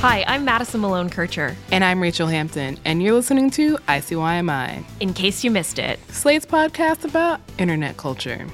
Hi, 0.00 0.22
I'm 0.28 0.44
Madison 0.44 0.80
Malone 0.80 1.10
Kircher. 1.10 1.56
And 1.72 1.82
I'm 1.82 2.00
Rachelle 2.00 2.30
Hampton, 2.30 2.78
and 2.84 3.02
you're 3.02 3.14
listening 3.14 3.50
to 3.50 3.76
ICYMI, 3.88 4.84
In 5.00 5.12
case 5.12 5.42
you 5.42 5.50
missed 5.50 5.78
it, 5.80 5.98
Slate's 6.12 6.46
podcast 6.46 7.04
about 7.04 7.40
internet 7.58 7.96
culture. 7.96 8.46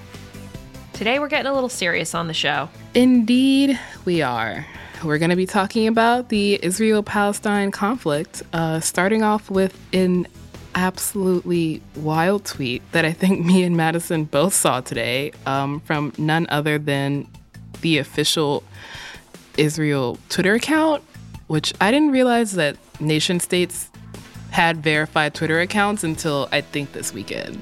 today 0.94 1.18
we're 1.18 1.28
getting 1.28 1.50
a 1.50 1.52
little 1.52 1.68
serious 1.68 2.14
on 2.14 2.28
the 2.28 2.34
show. 2.34 2.70
Indeed, 2.94 3.78
we 4.06 4.22
are. 4.22 4.64
We're 5.04 5.18
going 5.18 5.30
to 5.30 5.36
be 5.36 5.44
talking 5.44 5.86
about 5.86 6.30
the 6.30 6.58
Israel 6.64 7.02
Palestine 7.02 7.70
conflict, 7.70 8.42
uh, 8.54 8.80
starting 8.80 9.22
off 9.22 9.50
with 9.50 9.78
an 9.92 10.26
absolutely 10.74 11.82
wild 11.96 12.46
tweet 12.46 12.80
that 12.92 13.04
I 13.04 13.12
think 13.12 13.44
me 13.44 13.64
and 13.64 13.76
Madison 13.76 14.24
both 14.24 14.54
saw 14.54 14.80
today 14.80 15.32
um, 15.44 15.80
from 15.80 16.14
none 16.16 16.46
other 16.48 16.78
than 16.78 17.28
the 17.82 17.98
official 17.98 18.64
Israel 19.58 20.18
Twitter 20.30 20.54
account, 20.54 21.04
which 21.46 21.72
I 21.80 21.90
didn't 21.90 22.10
realize 22.10 22.52
that 22.52 22.76
nation 23.00 23.40
states 23.40 23.90
had 24.50 24.78
verified 24.78 25.34
Twitter 25.34 25.60
accounts 25.60 26.04
until 26.04 26.48
I 26.52 26.60
think 26.60 26.92
this 26.92 27.12
weekend. 27.12 27.60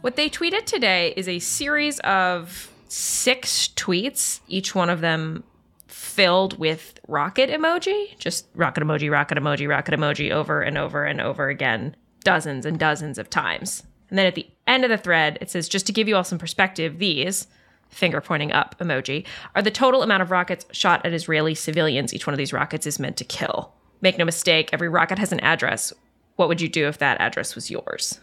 What 0.00 0.16
they 0.16 0.28
tweeted 0.28 0.66
today 0.66 1.14
is 1.16 1.28
a 1.28 1.38
series 1.38 1.98
of 2.00 2.70
six 2.88 3.68
tweets, 3.68 4.40
each 4.48 4.74
one 4.74 4.90
of 4.90 5.00
them 5.00 5.44
filled 5.88 6.58
with 6.58 7.00
rocket 7.08 7.50
emoji, 7.50 8.16
just 8.18 8.46
rocket 8.54 8.84
emoji, 8.84 9.10
rocket 9.10 9.38
emoji, 9.38 9.68
rocket 9.68 9.94
emoji 9.94 10.30
over 10.30 10.62
and 10.62 10.78
over 10.78 11.04
and 11.04 11.20
over 11.20 11.48
again, 11.48 11.96
dozens 12.22 12.66
and 12.66 12.78
dozens 12.78 13.18
of 13.18 13.30
times. 13.30 13.82
And 14.10 14.18
then 14.18 14.26
at 14.26 14.34
the 14.34 14.46
end 14.66 14.84
of 14.84 14.90
the 14.90 14.98
thread, 14.98 15.38
it 15.40 15.50
says, 15.50 15.68
just 15.68 15.86
to 15.86 15.92
give 15.92 16.06
you 16.06 16.14
all 16.14 16.22
some 16.22 16.38
perspective, 16.38 16.98
these, 16.98 17.48
finger 17.94 18.20
pointing 18.20 18.52
up 18.52 18.76
emoji, 18.78 19.24
are 19.54 19.62
the 19.62 19.70
total 19.70 20.02
amount 20.02 20.22
of 20.22 20.30
rockets 20.30 20.66
shot 20.72 21.04
at 21.06 21.12
Israeli 21.12 21.54
civilians 21.54 22.12
each 22.12 22.26
one 22.26 22.34
of 22.34 22.38
these 22.38 22.52
rockets 22.52 22.86
is 22.86 22.98
meant 22.98 23.16
to 23.16 23.24
kill. 23.24 23.72
Make 24.00 24.18
no 24.18 24.24
mistake, 24.24 24.70
every 24.72 24.88
rocket 24.88 25.18
has 25.18 25.32
an 25.32 25.40
address. 25.40 25.92
What 26.36 26.48
would 26.48 26.60
you 26.60 26.68
do 26.68 26.86
if 26.88 26.98
that 26.98 27.20
address 27.20 27.54
was 27.54 27.70
yours? 27.70 28.20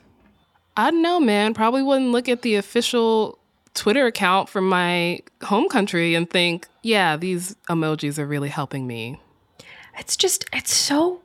I 0.77 0.91
don't 0.91 1.01
know, 1.01 1.19
man. 1.19 1.53
Probably 1.53 1.81
wouldn't 1.81 2.11
look 2.11 2.29
at 2.29 2.43
the 2.43 2.55
official 2.55 3.39
Twitter 3.73 4.05
account 4.05 4.49
from 4.49 4.67
my 4.67 5.19
home 5.43 5.69
country 5.69 6.13
and 6.15 6.29
think, 6.29 6.67
yeah, 6.83 7.17
these 7.17 7.55
emojis 7.69 8.19
are 8.19 8.27
really 8.27 8.49
helping 8.49 8.85
me. 8.87 9.19
it's 9.97 10.15
just 10.17 10.45
it's 10.53 10.73
so 10.73 11.21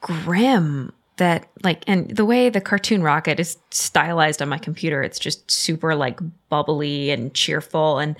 grim 0.00 0.92
that 1.18 1.48
like 1.62 1.84
and 1.86 2.10
the 2.10 2.24
way 2.24 2.48
the 2.48 2.60
cartoon 2.60 3.02
rocket 3.02 3.38
is 3.38 3.56
stylized 3.70 4.42
on 4.42 4.48
my 4.48 4.58
computer 4.58 5.02
it's 5.02 5.18
just 5.18 5.48
super 5.50 5.94
like 5.94 6.18
bubbly 6.48 7.10
and 7.10 7.34
cheerful 7.34 7.98
and 7.98 8.16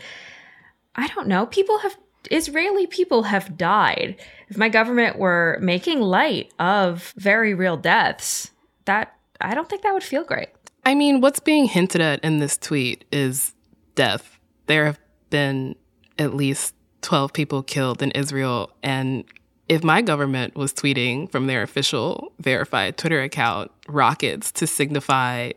i 0.95 1.07
don't 1.09 1.27
know 1.27 1.47
people 1.47 1.79
have 1.79 1.97
israeli 2.31 2.87
people 2.87 3.25
have 3.25 3.57
died 3.57 4.17
if 4.49 4.59
my 4.59 4.69
government 4.69 5.19
were 5.19 5.59
making 5.63 6.01
light 6.01 6.53
of 6.59 7.15
very 7.17 7.55
real 7.55 7.77
deaths 7.77 8.51
that 8.85 9.17
i 9.41 9.55
don't 9.55 9.69
think 9.69 9.83
that 9.83 9.95
would 9.95 10.03
feel 10.03 10.25
great 10.25 10.49
I 10.89 10.95
mean, 10.95 11.21
what's 11.21 11.39
being 11.39 11.67
hinted 11.67 12.01
at 12.01 12.25
in 12.25 12.39
this 12.39 12.57
tweet 12.57 13.05
is 13.13 13.53
death. 13.95 14.39
There 14.69 14.87
have 14.87 14.99
been 15.29 15.77
at 16.19 16.35
least 16.35 16.75
12 17.03 17.35
people 17.35 17.63
killed 17.63 18.03
in 18.03 18.11
Israel. 18.13 18.71
And 18.83 19.25
if 19.69 19.85
my 19.85 20.03
government 20.03 20.57
was 20.57 20.73
tweeting 20.73 21.31
from 21.31 21.47
their 21.47 21.63
official 21.63 22.33
verified 22.41 22.97
Twitter 22.97 23.23
account 23.23 23.71
rockets 23.87 24.51
to 24.53 24.67
signify 24.67 25.51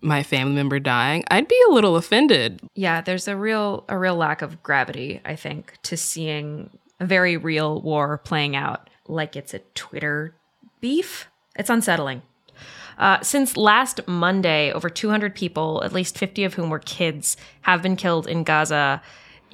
my 0.00 0.22
family 0.22 0.54
member 0.54 0.78
dying, 0.78 1.24
I'd 1.30 1.48
be 1.48 1.60
a 1.68 1.72
little 1.72 1.96
offended. 1.96 2.60
yeah 2.74 3.00
there's 3.00 3.26
a 3.28 3.36
real 3.36 3.84
a 3.88 3.96
real 3.98 4.16
lack 4.16 4.42
of 4.42 4.62
gravity 4.62 5.20
i 5.24 5.34
think 5.36 5.74
to 5.82 5.96
seeing 5.96 6.70
a 7.00 7.06
very 7.06 7.36
real 7.36 7.80
war 7.80 8.18
playing 8.18 8.54
out 8.54 8.90
like 9.08 9.34
it's 9.36 9.54
a 9.54 9.60
twitter 9.74 10.34
beef. 10.80 11.28
It's 11.56 11.70
unsettling. 11.70 12.20
Uh, 12.98 13.20
since 13.22 13.56
last 13.56 14.06
Monday, 14.06 14.70
over 14.70 14.90
200 14.90 15.34
people, 15.34 15.82
at 15.82 15.92
least 15.94 16.18
50 16.18 16.44
of 16.44 16.54
whom 16.54 16.68
were 16.68 16.78
kids, 16.78 17.36
have 17.62 17.80
been 17.82 17.96
killed 17.96 18.26
in 18.26 18.44
Gaza 18.44 19.00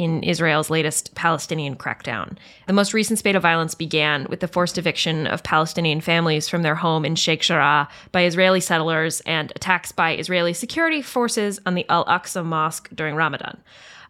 in 0.00 0.22
Israel's 0.22 0.70
latest 0.70 1.14
Palestinian 1.14 1.76
crackdown. 1.76 2.38
The 2.66 2.72
most 2.72 2.94
recent 2.94 3.18
spate 3.18 3.36
of 3.36 3.42
violence 3.42 3.74
began 3.74 4.26
with 4.30 4.40
the 4.40 4.48
forced 4.48 4.78
eviction 4.78 5.26
of 5.26 5.42
Palestinian 5.42 6.00
families 6.00 6.48
from 6.48 6.62
their 6.62 6.76
home 6.76 7.04
in 7.04 7.16
Sheikh 7.16 7.42
Jarrah 7.42 7.86
by 8.10 8.24
Israeli 8.24 8.60
settlers 8.60 9.20
and 9.26 9.52
attacks 9.54 9.92
by 9.92 10.16
Israeli 10.16 10.54
security 10.54 11.02
forces 11.02 11.60
on 11.66 11.74
the 11.74 11.84
Al 11.90 12.06
Aqsa 12.06 12.42
Mosque 12.42 12.88
during 12.94 13.14
Ramadan. 13.14 13.60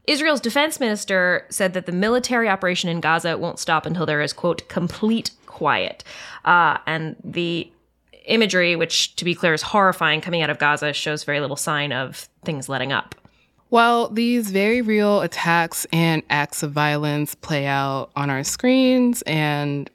Israel's 0.06 0.40
defense 0.40 0.78
minister 0.78 1.44
said 1.50 1.72
that 1.74 1.86
the 1.86 1.92
military 1.92 2.48
operation 2.48 2.88
in 2.88 3.00
Gaza 3.00 3.36
won't 3.36 3.58
stop 3.58 3.84
until 3.84 4.06
there 4.06 4.22
is, 4.22 4.32
quote, 4.32 4.68
complete 4.68 5.32
quiet. 5.46 6.04
Uh, 6.44 6.78
and 6.86 7.16
the 7.24 7.68
imagery, 8.26 8.76
which 8.76 9.16
to 9.16 9.24
be 9.24 9.34
clear 9.34 9.54
is 9.54 9.62
horrifying 9.62 10.20
coming 10.20 10.40
out 10.40 10.50
of 10.50 10.60
Gaza, 10.60 10.92
shows 10.92 11.24
very 11.24 11.40
little 11.40 11.56
sign 11.56 11.90
of 11.90 12.28
things 12.44 12.68
letting 12.68 12.92
up. 12.92 13.16
While 13.70 14.08
these 14.08 14.50
very 14.50 14.82
real 14.82 15.20
attacks 15.20 15.86
and 15.92 16.24
acts 16.28 16.64
of 16.64 16.72
violence 16.72 17.36
play 17.36 17.66
out 17.66 18.10
on 18.16 18.28
our 18.28 18.42
screens 18.42 19.22
and 19.22 19.88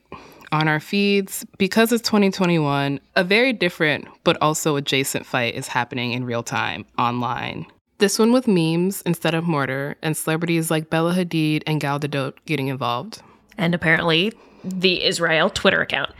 on 0.53 0.69
our 0.69 0.79
feeds, 0.79 1.45
because 1.57 1.91
it's 1.91 2.07
2021, 2.07 3.01
a 3.17 3.23
very 3.25 3.51
different 3.51 4.07
but 4.23 4.37
also 4.41 4.77
adjacent 4.77 5.25
fight 5.25 5.55
is 5.55 5.67
happening 5.67 6.13
in 6.13 6.23
real 6.23 6.41
time 6.41 6.85
online. 6.97 7.65
This 7.97 8.17
one 8.17 8.31
with 8.31 8.47
memes 8.47 9.01
instead 9.01 9.33
of 9.33 9.43
mortar, 9.43 9.97
and 10.01 10.15
celebrities 10.15 10.71
like 10.71 10.89
Bella 10.89 11.13
Hadid 11.13 11.63
and 11.67 11.81
Gal 11.81 11.99
Gadot 11.99 12.33
getting 12.45 12.69
involved. 12.69 13.21
And 13.57 13.75
apparently, 13.75 14.31
the 14.63 15.03
Israel 15.03 15.49
Twitter 15.49 15.81
account. 15.81 16.11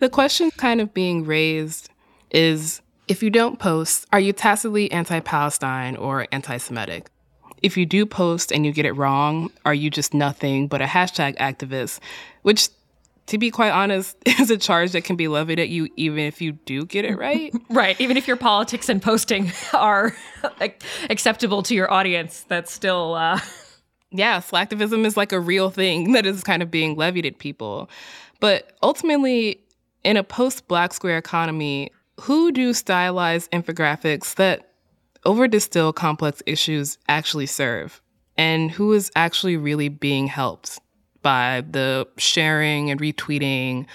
The 0.00 0.08
question 0.08 0.50
kind 0.56 0.80
of 0.80 0.92
being 0.92 1.24
raised 1.24 1.88
is 2.32 2.80
if 3.10 3.24
you 3.24 3.30
don't 3.30 3.58
post, 3.58 4.06
are 4.12 4.20
you 4.20 4.32
tacitly 4.32 4.90
anti 4.92 5.18
Palestine 5.18 5.96
or 5.96 6.28
anti 6.30 6.56
Semitic? 6.58 7.10
If 7.60 7.76
you 7.76 7.84
do 7.84 8.06
post 8.06 8.52
and 8.52 8.64
you 8.64 8.72
get 8.72 8.86
it 8.86 8.92
wrong, 8.92 9.50
are 9.66 9.74
you 9.74 9.90
just 9.90 10.14
nothing 10.14 10.68
but 10.68 10.80
a 10.80 10.84
hashtag 10.84 11.36
activist? 11.38 11.98
Which, 12.42 12.68
to 13.26 13.36
be 13.36 13.50
quite 13.50 13.72
honest, 13.72 14.16
is 14.26 14.50
a 14.52 14.56
charge 14.56 14.92
that 14.92 15.02
can 15.02 15.16
be 15.16 15.26
levied 15.26 15.58
at 15.58 15.68
you 15.68 15.88
even 15.96 16.20
if 16.20 16.40
you 16.40 16.52
do 16.52 16.86
get 16.86 17.04
it 17.04 17.18
right. 17.18 17.52
Right. 17.68 18.00
Even 18.00 18.16
if 18.16 18.28
your 18.28 18.36
politics 18.36 18.88
and 18.88 19.02
posting 19.02 19.50
are 19.74 20.14
like, 20.60 20.82
acceptable 21.08 21.64
to 21.64 21.74
your 21.74 21.90
audience, 21.90 22.44
that's 22.48 22.72
still. 22.72 23.14
Uh, 23.14 23.40
yeah, 24.12 24.38
slacktivism 24.38 25.04
is 25.04 25.16
like 25.16 25.32
a 25.32 25.40
real 25.40 25.70
thing 25.70 26.12
that 26.12 26.26
is 26.26 26.44
kind 26.44 26.62
of 26.62 26.70
being 26.70 26.94
levied 26.94 27.26
at 27.26 27.38
people. 27.38 27.90
But 28.38 28.72
ultimately, 28.84 29.60
in 30.04 30.16
a 30.16 30.22
post 30.22 30.68
black 30.68 30.92
square 30.92 31.18
economy, 31.18 31.90
who 32.20 32.52
do 32.52 32.72
stylized 32.72 33.50
infographics 33.50 34.34
that 34.34 34.72
over 35.24 35.48
distill 35.48 35.92
complex 35.92 36.42
issues 36.46 36.98
actually 37.08 37.46
serve? 37.46 38.00
And 38.36 38.70
who 38.70 38.92
is 38.92 39.10
actually 39.16 39.56
really 39.56 39.88
being 39.88 40.26
helped 40.26 40.78
by 41.22 41.62
the 41.68 42.06
sharing 42.16 42.90
and 42.90 43.00
retweeting 43.00 43.86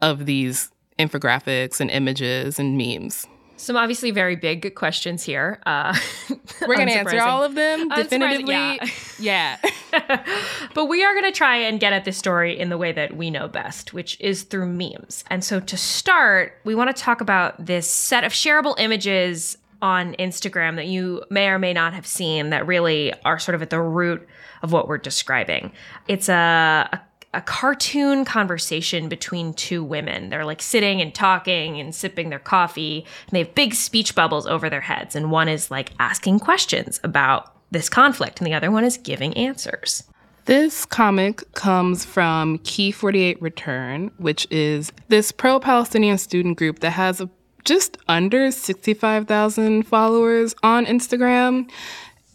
of 0.00 0.26
these 0.26 0.70
infographics 0.98 1.80
and 1.80 1.90
images 1.90 2.58
and 2.58 2.76
memes? 2.76 3.26
Some 3.56 3.76
obviously 3.76 4.10
very 4.10 4.36
big 4.36 4.74
questions 4.74 5.22
here. 5.22 5.60
Uh, 5.66 5.96
We're 6.66 6.76
going 6.76 6.88
to 6.88 6.94
answer 6.94 7.20
all 7.20 7.42
of 7.42 7.54
them 7.54 7.88
definitively. 7.88 8.52
yeah. 8.52 8.78
yeah. 9.18 9.58
But 10.74 10.86
we 10.86 11.04
are 11.04 11.12
going 11.12 11.30
to 11.30 11.36
try 11.36 11.56
and 11.56 11.78
get 11.78 11.92
at 11.92 12.04
this 12.04 12.16
story 12.16 12.58
in 12.58 12.70
the 12.70 12.78
way 12.78 12.92
that 12.92 13.16
we 13.16 13.30
know 13.30 13.46
best, 13.46 13.92
which 13.92 14.18
is 14.20 14.42
through 14.44 14.66
memes. 14.66 15.24
And 15.28 15.44
so 15.44 15.60
to 15.60 15.76
start, 15.76 16.54
we 16.64 16.74
want 16.74 16.94
to 16.94 17.00
talk 17.02 17.20
about 17.20 17.64
this 17.64 17.90
set 17.90 18.24
of 18.24 18.32
shareable 18.32 18.74
images 18.78 19.58
on 19.82 20.14
Instagram 20.14 20.76
that 20.76 20.86
you 20.86 21.22
may 21.28 21.48
or 21.48 21.58
may 21.58 21.72
not 21.72 21.92
have 21.92 22.06
seen 22.06 22.50
that 22.50 22.66
really 22.66 23.12
are 23.24 23.38
sort 23.38 23.54
of 23.54 23.62
at 23.62 23.70
the 23.70 23.80
root 23.80 24.26
of 24.62 24.72
what 24.72 24.88
we're 24.88 24.98
describing. 24.98 25.72
It's 26.08 26.28
a, 26.28 26.88
a 26.92 27.00
a 27.34 27.40
cartoon 27.40 28.24
conversation 28.24 29.08
between 29.08 29.54
two 29.54 29.82
women. 29.82 30.28
They're 30.28 30.44
like 30.44 30.60
sitting 30.60 31.00
and 31.00 31.14
talking 31.14 31.80
and 31.80 31.94
sipping 31.94 32.30
their 32.30 32.38
coffee, 32.38 33.06
and 33.26 33.30
they 33.32 33.38
have 33.40 33.54
big 33.54 33.74
speech 33.74 34.14
bubbles 34.14 34.46
over 34.46 34.68
their 34.68 34.82
heads. 34.82 35.16
And 35.16 35.30
one 35.30 35.48
is 35.48 35.70
like 35.70 35.92
asking 35.98 36.40
questions 36.40 37.00
about 37.02 37.56
this 37.70 37.88
conflict, 37.88 38.40
and 38.40 38.46
the 38.46 38.54
other 38.54 38.70
one 38.70 38.84
is 38.84 38.98
giving 38.98 39.34
answers. 39.36 40.04
This 40.44 40.84
comic 40.84 41.50
comes 41.54 42.04
from 42.04 42.58
Key 42.58 42.90
48 42.90 43.40
Return, 43.40 44.10
which 44.18 44.46
is 44.50 44.92
this 45.08 45.30
pro 45.32 45.60
Palestinian 45.60 46.18
student 46.18 46.58
group 46.58 46.80
that 46.80 46.90
has 46.90 47.22
just 47.64 47.96
under 48.08 48.50
65,000 48.50 49.84
followers 49.84 50.54
on 50.62 50.84
Instagram. 50.84 51.70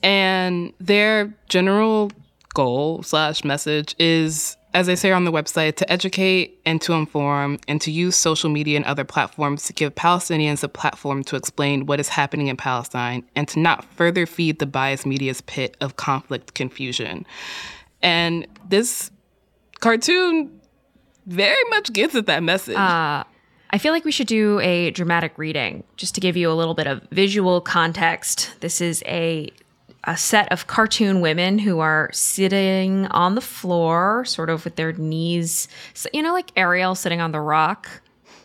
And 0.01 0.73
their 0.79 1.33
general 1.49 2.11
goal 2.53 3.03
slash 3.03 3.43
message 3.43 3.93
is 3.99 4.55
as 4.73 4.89
I 4.89 4.95
say 4.95 5.11
on 5.11 5.23
the 5.23 5.31
website, 5.31 5.75
to 5.77 5.91
educate 5.91 6.59
and 6.65 6.81
to 6.81 6.93
inform 6.93 7.59
and 7.67 7.81
to 7.81 7.91
use 7.91 8.15
social 8.15 8.49
media 8.49 8.77
and 8.77 8.85
other 8.85 9.03
platforms 9.03 9.63
to 9.65 9.73
give 9.73 9.95
Palestinians 9.95 10.63
a 10.63 10.69
platform 10.69 11.23
to 11.25 11.35
explain 11.35 11.85
what 11.85 11.99
is 11.99 12.09
happening 12.09 12.47
in 12.47 12.57
Palestine 12.57 13.23
and 13.35 13.47
to 13.47 13.59
not 13.59 13.83
further 13.95 14.25
feed 14.25 14.59
the 14.59 14.65
biased 14.65 15.05
media's 15.05 15.41
pit 15.41 15.75
of 15.81 15.95
conflict 15.95 16.53
confusion. 16.53 17.25
And 18.01 18.47
this 18.67 19.09
cartoon 19.79 20.59
very 21.25 21.63
much 21.69 21.91
gets 21.93 22.15
at 22.15 22.25
that 22.27 22.43
message. 22.43 22.77
Uh, 22.77 23.23
I 23.69 23.77
feel 23.79 23.91
like 23.91 24.05
we 24.05 24.11
should 24.11 24.27
do 24.27 24.59
a 24.61 24.91
dramatic 24.91 25.37
reading 25.37 25.83
just 25.97 26.15
to 26.15 26.21
give 26.21 26.37
you 26.37 26.49
a 26.49 26.53
little 26.53 26.73
bit 26.73 26.87
of 26.87 27.01
visual 27.11 27.59
context. 27.59 28.53
This 28.61 28.79
is 28.79 29.03
a 29.05 29.51
a 30.07 30.15
set 30.15 30.49
of 30.53 30.67
cartoon 30.67 31.19
women 31.19 31.59
who 31.59 31.79
are 31.79 32.09
sitting 32.13 33.05
on 33.07 33.35
the 33.35 33.41
floor, 33.41 34.23
sort 34.25 34.49
of 34.49 34.63
with 34.63 34.77
their 34.77 34.93
knees, 34.93 35.67
you 36.13 36.23
know, 36.23 36.31
like 36.31 36.51
Ariel 36.55 36.95
sitting 36.95 37.19
on 37.19 37.33
the 37.33 37.41
rock 37.41 37.89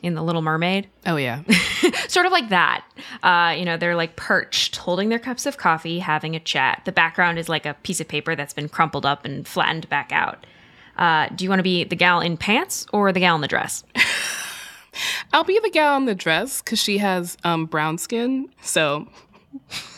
in 0.02 0.14
The 0.14 0.22
Little 0.22 0.42
Mermaid. 0.42 0.88
Oh, 1.06 1.14
yeah. 1.14 1.42
sort 2.08 2.26
of 2.26 2.32
like 2.32 2.48
that. 2.48 2.84
Uh, 3.22 3.54
you 3.56 3.64
know, 3.64 3.76
they're 3.76 3.94
like 3.94 4.16
perched, 4.16 4.74
holding 4.76 5.08
their 5.08 5.20
cups 5.20 5.46
of 5.46 5.56
coffee, 5.56 6.00
having 6.00 6.34
a 6.34 6.40
chat. 6.40 6.82
The 6.84 6.90
background 6.90 7.38
is 7.38 7.48
like 7.48 7.64
a 7.64 7.74
piece 7.74 8.00
of 8.00 8.08
paper 8.08 8.34
that's 8.34 8.52
been 8.52 8.68
crumpled 8.68 9.06
up 9.06 9.24
and 9.24 9.46
flattened 9.46 9.88
back 9.88 10.10
out. 10.10 10.44
Uh, 10.98 11.28
do 11.28 11.44
you 11.44 11.48
want 11.48 11.60
to 11.60 11.64
be 11.64 11.84
the 11.84 11.96
gal 11.96 12.20
in 12.20 12.36
pants 12.36 12.86
or 12.92 13.12
the 13.12 13.20
gal 13.20 13.36
in 13.36 13.40
the 13.40 13.48
dress? 13.48 13.84
I'll 15.32 15.44
be 15.44 15.58
the 15.62 15.70
gal 15.70 15.96
in 15.96 16.06
the 16.06 16.14
dress 16.14 16.60
because 16.60 16.80
she 16.80 16.98
has 16.98 17.38
um, 17.44 17.66
brown 17.66 17.96
skin. 17.98 18.50
So 18.60 19.06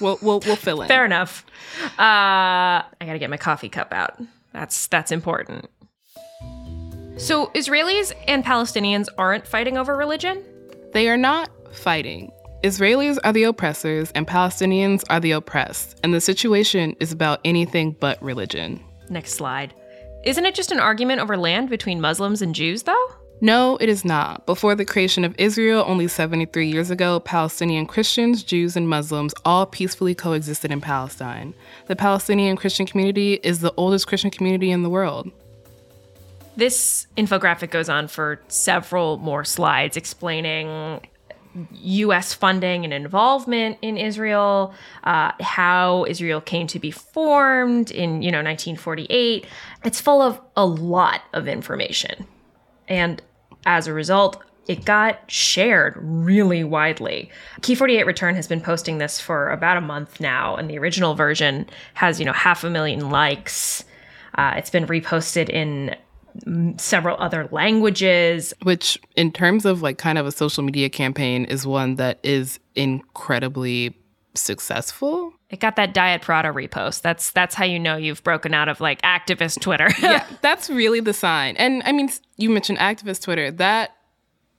we'll 0.01 0.19
we'll 0.23 0.41
we'll 0.41 0.57
fill 0.57 0.83
in. 0.83 0.89
Fair 0.89 1.05
enough. 1.05 1.45
Uh, 1.99 2.83
I 2.83 2.85
gotta 3.01 3.19
get 3.19 3.31
my 3.31 3.37
coffee 3.37 3.69
cup 3.69 3.93
out. 3.93 4.21
That's 4.53 4.87
that's 4.87 5.13
important. 5.13 5.69
So 7.17 7.47
Israelis 7.55 8.13
and 8.27 8.45
Palestinians 8.45 9.09
aren't 9.17 9.47
fighting 9.47 9.79
over 9.79 9.97
religion. 9.97 10.45
They 10.93 11.09
are 11.09 11.17
not 11.17 11.51
fighting. 11.73 12.33
Israelis 12.65 13.19
are 13.25 13.33
the 13.33 13.45
oppressors 13.45 14.11
and 14.13 14.27
Palestinians 14.27 15.05
are 15.11 15.21
the 15.21 15.33
oppressed, 15.33 16.01
and 16.03 16.15
the 16.15 16.21
situation 16.21 16.97
is 16.99 17.13
about 17.13 17.41
anything 17.45 17.97
but 18.01 18.23
religion. 18.23 18.83
Next 19.11 19.35
slide. 19.35 19.75
Isn't 20.25 20.47
it 20.47 20.55
just 20.55 20.73
an 20.73 20.81
argument 20.81 21.21
over 21.21 21.37
land 21.37 21.69
between 21.69 22.01
Muslims 22.01 22.41
and 22.41 22.55
Jews, 22.55 22.85
though? 22.85 23.07
No, 23.41 23.77
it 23.77 23.89
is 23.89 24.05
not. 24.05 24.47
Before 24.47 24.75
the 24.75 24.85
creation 24.85 25.25
of 25.25 25.35
Israel, 25.39 25.85
only 25.87 26.09
73 26.09 26.67
years 26.67 26.91
ago, 26.91 27.21
Palestinian 27.21 27.87
Christians, 27.87 28.43
Jews, 28.43 28.77
and 28.77 28.89
Muslims 28.89 29.35
all 29.45 29.67
peacefully 29.67 30.15
coexisted 30.15 30.71
in 30.71 30.81
Palestine. 30.81 31.55
The 31.87 31.97
Palestinian 31.97 32.57
Christian 32.57 32.87
community 32.87 33.35
is 33.35 33.61
the 33.61 33.75
oldest 33.77 34.07
Christian 34.07 34.31
community 34.31 34.71
in 34.71 34.83
the 34.83 34.89
world. 34.89 35.31
This 36.57 37.07
infographic 37.17 37.71
goes 37.71 37.89
on 37.89 38.07
for 38.07 38.41
several 38.49 39.19
more 39.19 39.45
slides 39.45 39.97
explaining 39.97 41.01
U.S. 41.73 42.35
funding 42.35 42.85
and 42.85 42.93
involvement 42.93 43.79
in 43.83 43.97
Israel, 43.97 44.75
uh, 45.05 45.33
how 45.41 46.05
Israel 46.09 46.41
came 46.41 46.67
to 46.69 46.79
be 46.79 46.91
formed 46.91 47.91
in 47.91 48.23
you 48.23 48.31
know 48.31 48.39
1948. 48.39 49.47
It's 49.85 50.01
full 50.01 50.23
of 50.23 50.41
a 50.57 50.67
lot 50.67 51.23
of 51.33 51.47
information. 51.49 52.27
And 52.89 53.23
as 53.67 53.87
a 53.87 53.93
result, 53.93 54.43
it 54.67 54.85
got 54.85 55.31
shared 55.31 55.95
really 55.99 56.65
widely. 56.65 57.31
Key 57.63 57.75
48 57.75 58.07
Return 58.07 58.35
has 58.35 58.47
been 58.47 58.61
posting 58.61 58.99
this 58.99 59.21
for 59.21 59.51
about 59.51 59.77
a 59.77 59.81
month 59.81 60.21
now, 60.21 60.57
and 60.57 60.71
the 60.71 60.79
original 60.79 61.15
version 61.15 61.69
has, 61.95 62.19
you 62.19 62.27
know, 62.27 62.33
half 62.33 62.65
a 62.65 62.71
million 62.71 63.11
likes. 63.11 63.85
Uh, 64.37 64.55
it's 64.57 64.71
been 64.71 64.87
reposted 64.87 65.49
in 65.49 65.95
several 66.79 67.17
other 67.21 67.49
languages. 67.53 68.55
Which, 68.63 68.99
in 69.17 69.33
terms 69.33 69.65
of 69.65 69.83
like 69.83 69.99
kind 69.99 70.19
of 70.19 70.27
a 70.27 70.33
social 70.33 70.63
media 70.63 70.89
campaign, 70.89 71.45
is 71.45 71.67
one 71.67 71.97
that 71.97 72.19
is 72.23 72.59
incredibly 72.75 73.95
successful. 74.35 75.33
It 75.55 75.61
got 75.61 75.77
that 75.77 75.95
Diet 75.95 76.21
Prada 76.21 76.49
repost. 76.49 77.03
That's 77.03 77.31
that's 77.31 77.55
how 77.55 77.65
you 77.65 77.79
know 77.79 77.95
you've 77.95 78.25
broken 78.25 78.53
out 78.55 78.69
of 78.69 78.81
like 78.81 79.01
activist 79.03 79.61
Twitter. 79.61 79.89
yeah, 80.03 80.27
that's 80.43 80.69
really 80.69 80.99
the 80.99 81.13
sign. 81.13 81.55
And 81.59 81.81
I 81.85 81.93
mean, 81.93 82.11
you 82.37 82.51
mentioned 82.51 82.79
activist 82.79 83.23
Twitter. 83.23 83.53
That 83.53 83.95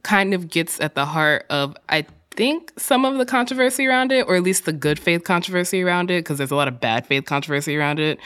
kind 0.03 0.33
of 0.33 0.49
gets 0.49 0.79
at 0.79 0.95
the 0.95 1.05
heart 1.05 1.47
of 1.49 1.75
I 1.89 2.05
think 2.31 2.71
some 2.77 3.03
of 3.03 3.17
the 3.17 3.25
controversy 3.25 3.85
around 3.85 4.13
it, 4.13 4.25
or 4.25 4.37
at 4.37 4.43
least 4.43 4.63
the 4.63 4.71
good 4.71 4.97
faith 4.97 5.25
controversy 5.25 5.83
around 5.83 6.11
it, 6.11 6.23
because 6.23 6.37
there's 6.37 6.51
a 6.51 6.55
lot 6.55 6.69
of 6.69 6.79
bad 6.79 7.05
faith 7.05 7.25
controversy 7.25 7.75
around 7.75 7.99
it. 7.99 8.17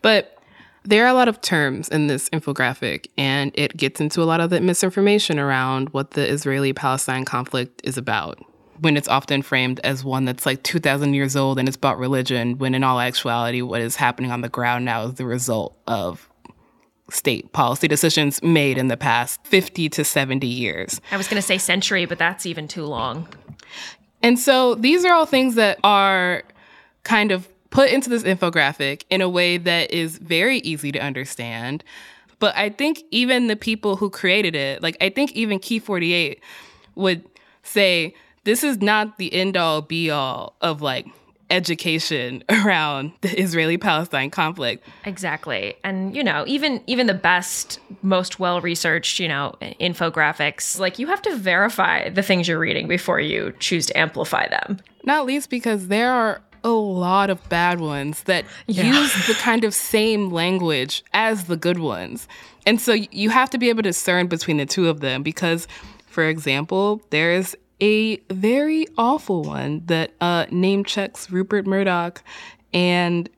But 0.00 0.38
there 0.82 1.04
are 1.04 1.08
a 1.08 1.14
lot 1.14 1.28
of 1.28 1.42
terms 1.42 1.90
in 1.90 2.06
this 2.06 2.30
infographic, 2.30 3.08
and 3.18 3.52
it 3.52 3.76
gets 3.76 4.00
into 4.00 4.22
a 4.22 4.24
lot 4.24 4.40
of 4.40 4.48
the 4.48 4.62
misinformation 4.62 5.38
around 5.38 5.90
what 5.90 6.12
the 6.12 6.26
Israeli 6.26 6.72
Palestine 6.72 7.26
conflict 7.26 7.82
is 7.84 7.98
about 7.98 8.42
when 8.84 8.96
it's 8.96 9.08
often 9.08 9.42
framed 9.42 9.80
as 9.82 10.04
one 10.04 10.26
that's 10.26 10.46
like 10.46 10.62
2,000 10.62 11.14
years 11.14 11.34
old 11.34 11.58
and 11.58 11.66
it's 11.66 11.76
about 11.76 11.98
religion, 11.98 12.58
when 12.58 12.74
in 12.74 12.84
all 12.84 13.00
actuality, 13.00 13.62
what 13.62 13.80
is 13.80 13.96
happening 13.96 14.30
on 14.30 14.42
the 14.42 14.48
ground 14.48 14.84
now 14.84 15.04
is 15.06 15.14
the 15.14 15.24
result 15.24 15.76
of 15.86 16.28
state 17.10 17.52
policy 17.52 17.88
decisions 17.88 18.42
made 18.42 18.78
in 18.78 18.88
the 18.88 18.96
past 18.96 19.44
50 19.46 19.88
to 19.90 20.04
70 20.04 20.46
years. 20.46 21.00
I 21.10 21.16
was 21.16 21.26
going 21.28 21.40
to 21.40 21.46
say 21.46 21.58
century, 21.58 22.04
but 22.04 22.18
that's 22.18 22.46
even 22.46 22.68
too 22.68 22.84
long. 22.84 23.26
And 24.22 24.38
so 24.38 24.74
these 24.74 25.04
are 25.04 25.12
all 25.12 25.26
things 25.26 25.54
that 25.56 25.78
are 25.84 26.44
kind 27.02 27.30
of 27.30 27.48
put 27.70 27.90
into 27.90 28.08
this 28.08 28.22
infographic 28.22 29.02
in 29.10 29.20
a 29.20 29.28
way 29.28 29.58
that 29.58 29.90
is 29.90 30.18
very 30.18 30.58
easy 30.58 30.92
to 30.92 30.98
understand. 30.98 31.82
But 32.38 32.56
I 32.56 32.70
think 32.70 33.02
even 33.10 33.48
the 33.48 33.56
people 33.56 33.96
who 33.96 34.08
created 34.10 34.54
it, 34.54 34.82
like 34.82 34.96
I 35.00 35.10
think 35.10 35.32
even 35.32 35.58
Key 35.58 35.78
48 35.78 36.40
would 36.94 37.24
say, 37.62 38.14
this 38.44 38.62
is 38.62 38.80
not 38.80 39.18
the 39.18 39.32
end 39.32 39.56
all 39.56 39.82
be 39.82 40.10
all 40.10 40.54
of 40.60 40.80
like 40.80 41.06
education 41.50 42.42
around 42.48 43.12
the 43.20 43.40
Israeli 43.40 43.76
Palestine 43.78 44.30
conflict. 44.30 44.86
Exactly. 45.04 45.74
And 45.84 46.14
you 46.14 46.22
know, 46.22 46.44
even 46.46 46.80
even 46.86 47.06
the 47.06 47.14
best 47.14 47.80
most 48.02 48.38
well-researched, 48.38 49.18
you 49.18 49.28
know, 49.28 49.54
infographics, 49.80 50.78
like 50.78 50.98
you 50.98 51.06
have 51.06 51.22
to 51.22 51.36
verify 51.36 52.08
the 52.10 52.22
things 52.22 52.48
you're 52.48 52.58
reading 52.58 52.88
before 52.88 53.20
you 53.20 53.52
choose 53.58 53.86
to 53.86 53.98
amplify 53.98 54.48
them. 54.48 54.80
Not 55.04 55.26
least 55.26 55.50
because 55.50 55.88
there 55.88 56.12
are 56.12 56.40
a 56.62 56.70
lot 56.70 57.28
of 57.28 57.46
bad 57.50 57.78
ones 57.78 58.22
that 58.22 58.46
yeah. 58.66 58.84
use 58.84 59.26
the 59.26 59.34
kind 59.34 59.64
of 59.64 59.74
same 59.74 60.30
language 60.30 61.04
as 61.12 61.44
the 61.44 61.58
good 61.58 61.78
ones. 61.78 62.26
And 62.66 62.80
so 62.80 62.94
you 62.94 63.28
have 63.28 63.50
to 63.50 63.58
be 63.58 63.68
able 63.68 63.82
to 63.82 63.90
discern 63.90 64.28
between 64.28 64.56
the 64.56 64.64
two 64.64 64.88
of 64.88 65.00
them 65.00 65.22
because 65.22 65.68
for 66.06 66.28
example, 66.28 67.02
there 67.10 67.32
is 67.32 67.56
a 67.80 68.16
very 68.30 68.86
awful 68.96 69.42
one 69.42 69.82
that 69.86 70.12
uh, 70.20 70.46
name 70.50 70.84
checks 70.84 71.30
Rupert 71.30 71.66
Murdoch 71.66 72.22
and 72.72 73.28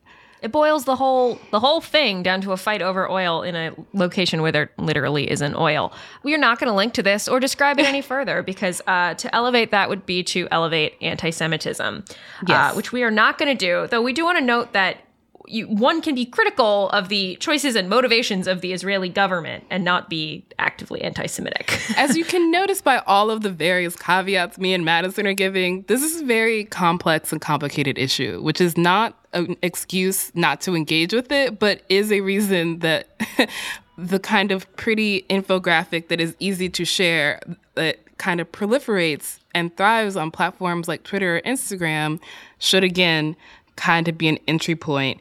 it 0.43 0.53
boils 0.53 0.85
the 0.85 0.97
whole 0.97 1.41
the 1.51 1.61
whole 1.61 1.81
thing 1.81 2.23
down 2.23 2.41
to 2.43 2.53
a 2.53 2.57
fight 2.57 2.83
over 2.83 3.11
oil 3.11 3.43
in 3.43 3.57
a 3.57 3.73
location 3.95 4.43
where 4.43 4.53
there 4.53 4.71
literally 4.79 5.31
isn't 5.31 5.57
oil. 5.57 5.93
We 6.23 6.35
are 6.35 6.39
not 6.39 6.59
going 6.59 6.69
to 6.69 6.77
link 6.77 6.93
to 6.95 7.03
this 7.03 7.27
or 7.27 7.41
describe 7.41 7.79
it 7.81 7.87
any 7.87 8.03
further 8.13 8.43
because 8.43 8.83
uh, 8.87 9.15
to 9.15 9.35
elevate 9.35 9.71
that 9.71 9.89
would 9.89 10.07
be 10.07 10.23
to 10.25 10.47
elevate 10.51 10.95
anti-Semitism, 11.01 12.05
uh, 12.09 12.15
yes. 12.47 12.73
uh, 12.73 12.75
which 12.77 12.93
we 12.93 13.03
are 13.03 13.11
not 13.11 13.39
going 13.39 13.57
to 13.57 13.59
do. 13.59 13.87
Though 13.89 14.03
we 14.03 14.13
do 14.13 14.25
want 14.25 14.39
to 14.39 14.45
note 14.45 14.73
that 14.73 14.99
you, 15.47 15.67
one 15.67 16.01
can 16.01 16.15
be 16.15 16.25
critical 16.25 16.91
of 16.91 17.09
the 17.09 17.37
choices 17.37 17.77
and 17.77 17.89
motivations 17.89 18.47
of 18.47 18.61
the 18.61 18.73
Israeli 18.73 19.09
government 19.09 19.65
and 19.71 19.85
not 19.85 20.09
be 20.09 20.45
actively 20.59 21.03
anti 21.03 21.27
Semitic. 21.27 21.79
As 21.97 22.17
you 22.17 22.25
can 22.25 22.51
notice 22.51 22.83
by 22.83 22.99
all 23.07 23.31
of 23.31 23.43
the 23.43 23.51
various 23.51 23.97
caveats 23.97 24.59
me 24.59 24.75
and 24.75 24.85
Madison 24.85 25.27
are 25.27 25.35
giving, 25.35 25.83
this 25.83 26.03
is 26.03 26.23
a 26.23 26.25
very 26.25 26.65
complex 26.65 27.33
and 27.33 27.41
complicated 27.41 27.99
issue, 27.99 28.41
which 28.43 28.61
is 28.61 28.77
not 28.77 29.19
an 29.33 29.57
excuse 29.63 30.35
not 30.35 30.61
to 30.63 30.75
engage 30.75 31.13
with 31.13 31.31
it, 31.31 31.59
but 31.59 31.83
is 31.89 32.11
a 32.11 32.21
reason 32.21 32.81
that 32.81 33.09
the 33.99 34.19
kind 34.19 34.53
of 34.53 34.71
pretty 34.77 35.23
infographic 35.29 36.09
that 36.09 36.21
is 36.21 36.35
easy 36.39 36.69
to 36.71 36.85
share, 36.85 37.41
that 37.75 37.99
kind 38.19 38.41
of 38.41 38.51
proliferates 38.51 39.39
and 39.55 39.77
thrives 39.77 40.17
on 40.17 40.31
platforms 40.31 40.89
like 40.89 41.03
Twitter 41.03 41.37
or 41.37 41.41
Instagram, 41.43 42.21
should 42.59 42.85
again 42.85 43.37
kind 43.77 44.09
of 44.09 44.17
be 44.17 44.27
an 44.29 44.39
entry 44.49 44.75
point 44.75 45.21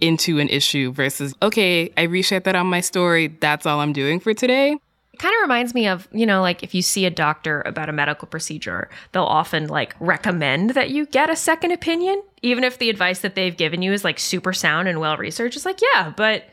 into 0.00 0.38
an 0.38 0.48
issue 0.48 0.92
versus, 0.92 1.34
okay, 1.42 1.92
I 1.96 2.06
reshared 2.06 2.44
that 2.44 2.54
on 2.54 2.66
my 2.66 2.80
story. 2.80 3.28
That's 3.28 3.66
all 3.66 3.80
I'm 3.80 3.92
doing 3.92 4.20
for 4.20 4.34
today. 4.34 4.76
It 5.12 5.18
kind 5.18 5.34
of 5.34 5.40
reminds 5.40 5.72
me 5.72 5.88
of, 5.88 6.06
you 6.12 6.26
know, 6.26 6.42
like 6.42 6.62
if 6.62 6.74
you 6.74 6.82
see 6.82 7.06
a 7.06 7.10
doctor 7.10 7.62
about 7.64 7.88
a 7.88 7.92
medical 7.92 8.28
procedure, 8.28 8.90
they'll 9.12 9.22
often 9.24 9.68
like 9.68 9.96
recommend 9.98 10.70
that 10.70 10.90
you 10.90 11.06
get 11.06 11.30
a 11.30 11.36
second 11.36 11.72
opinion, 11.72 12.22
even 12.42 12.64
if 12.64 12.76
the 12.76 12.90
advice 12.90 13.20
that 13.20 13.34
they've 13.34 13.56
given 13.56 13.80
you 13.80 13.94
is 13.94 14.04
like 14.04 14.18
super 14.18 14.52
sound 14.52 14.88
and 14.88 15.00
well 15.00 15.16
researched. 15.16 15.56
It's 15.56 15.64
like, 15.64 15.80
yeah, 15.80 16.12
but 16.14 16.44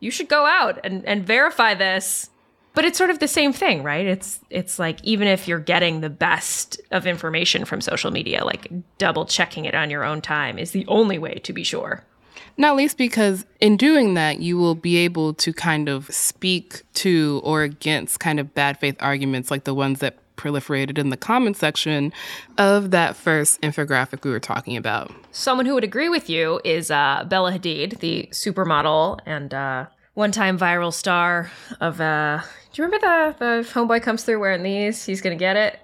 you 0.00 0.10
should 0.10 0.28
go 0.28 0.46
out 0.46 0.80
and, 0.84 1.04
and 1.04 1.26
verify 1.26 1.74
this. 1.74 2.30
But 2.74 2.84
it's 2.84 2.96
sort 2.96 3.10
of 3.10 3.18
the 3.18 3.28
same 3.28 3.52
thing, 3.52 3.82
right? 3.82 4.06
It's 4.06 4.38
it's 4.50 4.78
like 4.78 5.02
even 5.02 5.26
if 5.26 5.48
you're 5.48 5.58
getting 5.58 6.00
the 6.00 6.10
best 6.10 6.80
of 6.92 7.06
information 7.08 7.64
from 7.64 7.80
social 7.80 8.12
media, 8.12 8.44
like 8.44 8.70
double 8.98 9.26
checking 9.26 9.64
it 9.64 9.74
on 9.74 9.90
your 9.90 10.04
own 10.04 10.20
time 10.20 10.58
is 10.58 10.70
the 10.70 10.86
only 10.86 11.18
way 11.18 11.34
to 11.42 11.52
be 11.52 11.64
sure. 11.64 12.04
Not 12.58 12.74
least 12.74 12.98
because 12.98 13.46
in 13.60 13.76
doing 13.76 14.14
that, 14.14 14.40
you 14.40 14.58
will 14.58 14.74
be 14.74 14.96
able 14.98 15.32
to 15.34 15.52
kind 15.52 15.88
of 15.88 16.12
speak 16.12 16.82
to 16.94 17.40
or 17.44 17.62
against 17.62 18.18
kind 18.18 18.40
of 18.40 18.52
bad 18.52 18.78
faith 18.80 18.96
arguments 18.98 19.48
like 19.50 19.62
the 19.62 19.74
ones 19.74 20.00
that 20.00 20.16
proliferated 20.36 20.98
in 20.98 21.10
the 21.10 21.16
comment 21.16 21.56
section 21.56 22.12
of 22.58 22.90
that 22.90 23.14
first 23.16 23.60
infographic 23.60 24.24
we 24.24 24.30
were 24.30 24.40
talking 24.40 24.76
about. 24.76 25.12
Someone 25.30 25.66
who 25.66 25.74
would 25.74 25.84
agree 25.84 26.08
with 26.08 26.28
you 26.28 26.60
is 26.64 26.90
uh, 26.90 27.24
Bella 27.28 27.52
Hadid, 27.52 28.00
the 28.00 28.28
supermodel 28.32 29.20
and 29.24 29.54
uh, 29.54 29.86
one 30.14 30.32
time 30.32 30.58
viral 30.58 30.92
star 30.92 31.50
of. 31.80 32.00
Uh, 32.00 32.40
do 32.72 32.82
you 32.82 32.88
remember 32.88 33.06
the, 33.06 33.34
the 33.38 33.68
homeboy 33.72 34.02
comes 34.02 34.24
through 34.24 34.40
wearing 34.40 34.62
these? 34.62 35.04
He's 35.04 35.20
to 35.36 35.38
get 35.38 35.56
it. 35.56 35.78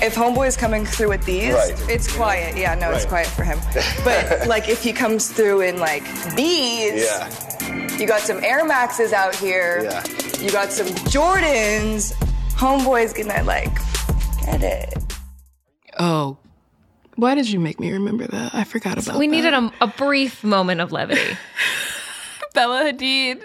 If 0.00 0.14
Homeboy's 0.14 0.56
coming 0.56 0.84
through 0.86 1.08
with 1.10 1.24
these, 1.24 1.54
Right. 1.54 1.74
it's 1.90 2.14
quiet. 2.14 2.56
Yeah, 2.56 2.74
no, 2.74 2.90
it's 2.92 3.04
quiet 3.06 3.26
for 3.28 3.44
him. 3.44 3.58
But 4.04 4.46
like 4.48 4.68
if 4.68 4.82
he 4.82 4.92
comes 4.92 5.30
through 5.30 5.62
in 5.62 5.78
like 5.78 6.04
these, 6.36 7.04
Yeah. 7.04 7.96
you 7.98 8.06
got 8.06 8.20
some 8.20 8.42
Air 8.44 8.64
Maxes 8.64 9.12
out 9.12 9.34
here. 9.34 9.82
Yeah. 9.84 10.04
You 10.40 10.50
got 10.50 10.70
some 10.72 10.86
Jordans. 11.10 12.12
Homeboy's 12.56 13.12
gonna 13.12 13.42
like 13.44 13.74
get 14.44 14.62
it. 14.62 14.94
Oh, 15.98 16.38
why 17.16 17.34
did 17.34 17.50
you 17.50 17.58
make 17.58 17.80
me 17.80 17.90
remember 17.92 18.26
that? 18.28 18.54
I 18.54 18.62
forgot 18.64 18.92
about 18.98 19.06
We 19.06 19.12
that. 19.12 19.18
We 19.18 19.26
needed 19.26 19.52
a, 19.54 19.72
a 19.80 19.86
brief 19.88 20.44
moment 20.44 20.80
of 20.80 20.92
levity. 20.92 21.36
Bella 22.54 22.84
Hadid. 22.84 23.42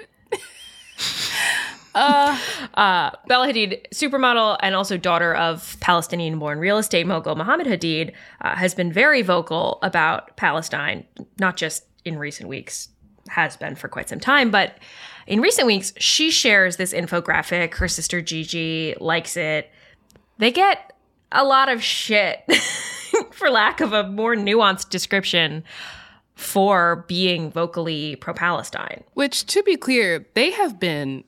Bella 1.95 3.47
Hadid, 3.47 3.85
supermodel 3.93 4.57
and 4.62 4.75
also 4.75 4.97
daughter 4.97 5.35
of 5.35 5.77
Palestinian 5.79 6.39
born 6.39 6.59
real 6.59 6.77
estate 6.77 7.05
mogul 7.05 7.35
Mohammed 7.35 7.67
Hadid, 7.67 8.13
uh, 8.41 8.55
has 8.55 8.73
been 8.73 8.91
very 8.91 9.21
vocal 9.21 9.79
about 9.81 10.35
Palestine, 10.38 11.05
not 11.39 11.57
just 11.57 11.85
in 12.05 12.17
recent 12.17 12.50
weeks, 12.50 12.89
has 13.29 13.55
been 13.55 13.75
for 13.75 13.88
quite 13.88 14.09
some 14.09 14.19
time, 14.19 14.51
but 14.51 14.77
in 15.27 15.39
recent 15.39 15.67
weeks, 15.67 15.93
she 15.97 16.31
shares 16.31 16.77
this 16.77 16.93
infographic. 16.93 17.75
Her 17.75 17.88
sister 17.88 18.21
Gigi 18.21 18.95
likes 19.00 19.38
it. 19.38 19.71
They 20.38 20.51
get 20.51 20.93
a 21.31 21.43
lot 21.43 21.69
of 21.69 21.81
shit, 21.81 22.39
for 23.31 23.50
lack 23.50 23.79
of 23.79 23.93
a 23.93 24.07
more 24.07 24.35
nuanced 24.35 24.89
description, 24.89 25.63
for 26.35 27.05
being 27.07 27.51
vocally 27.51 28.15
pro 28.17 28.33
Palestine. 28.33 29.03
Which, 29.13 29.45
to 29.47 29.63
be 29.63 29.77
clear, 29.77 30.25
they 30.33 30.51
have 30.51 30.79
been 30.79 31.23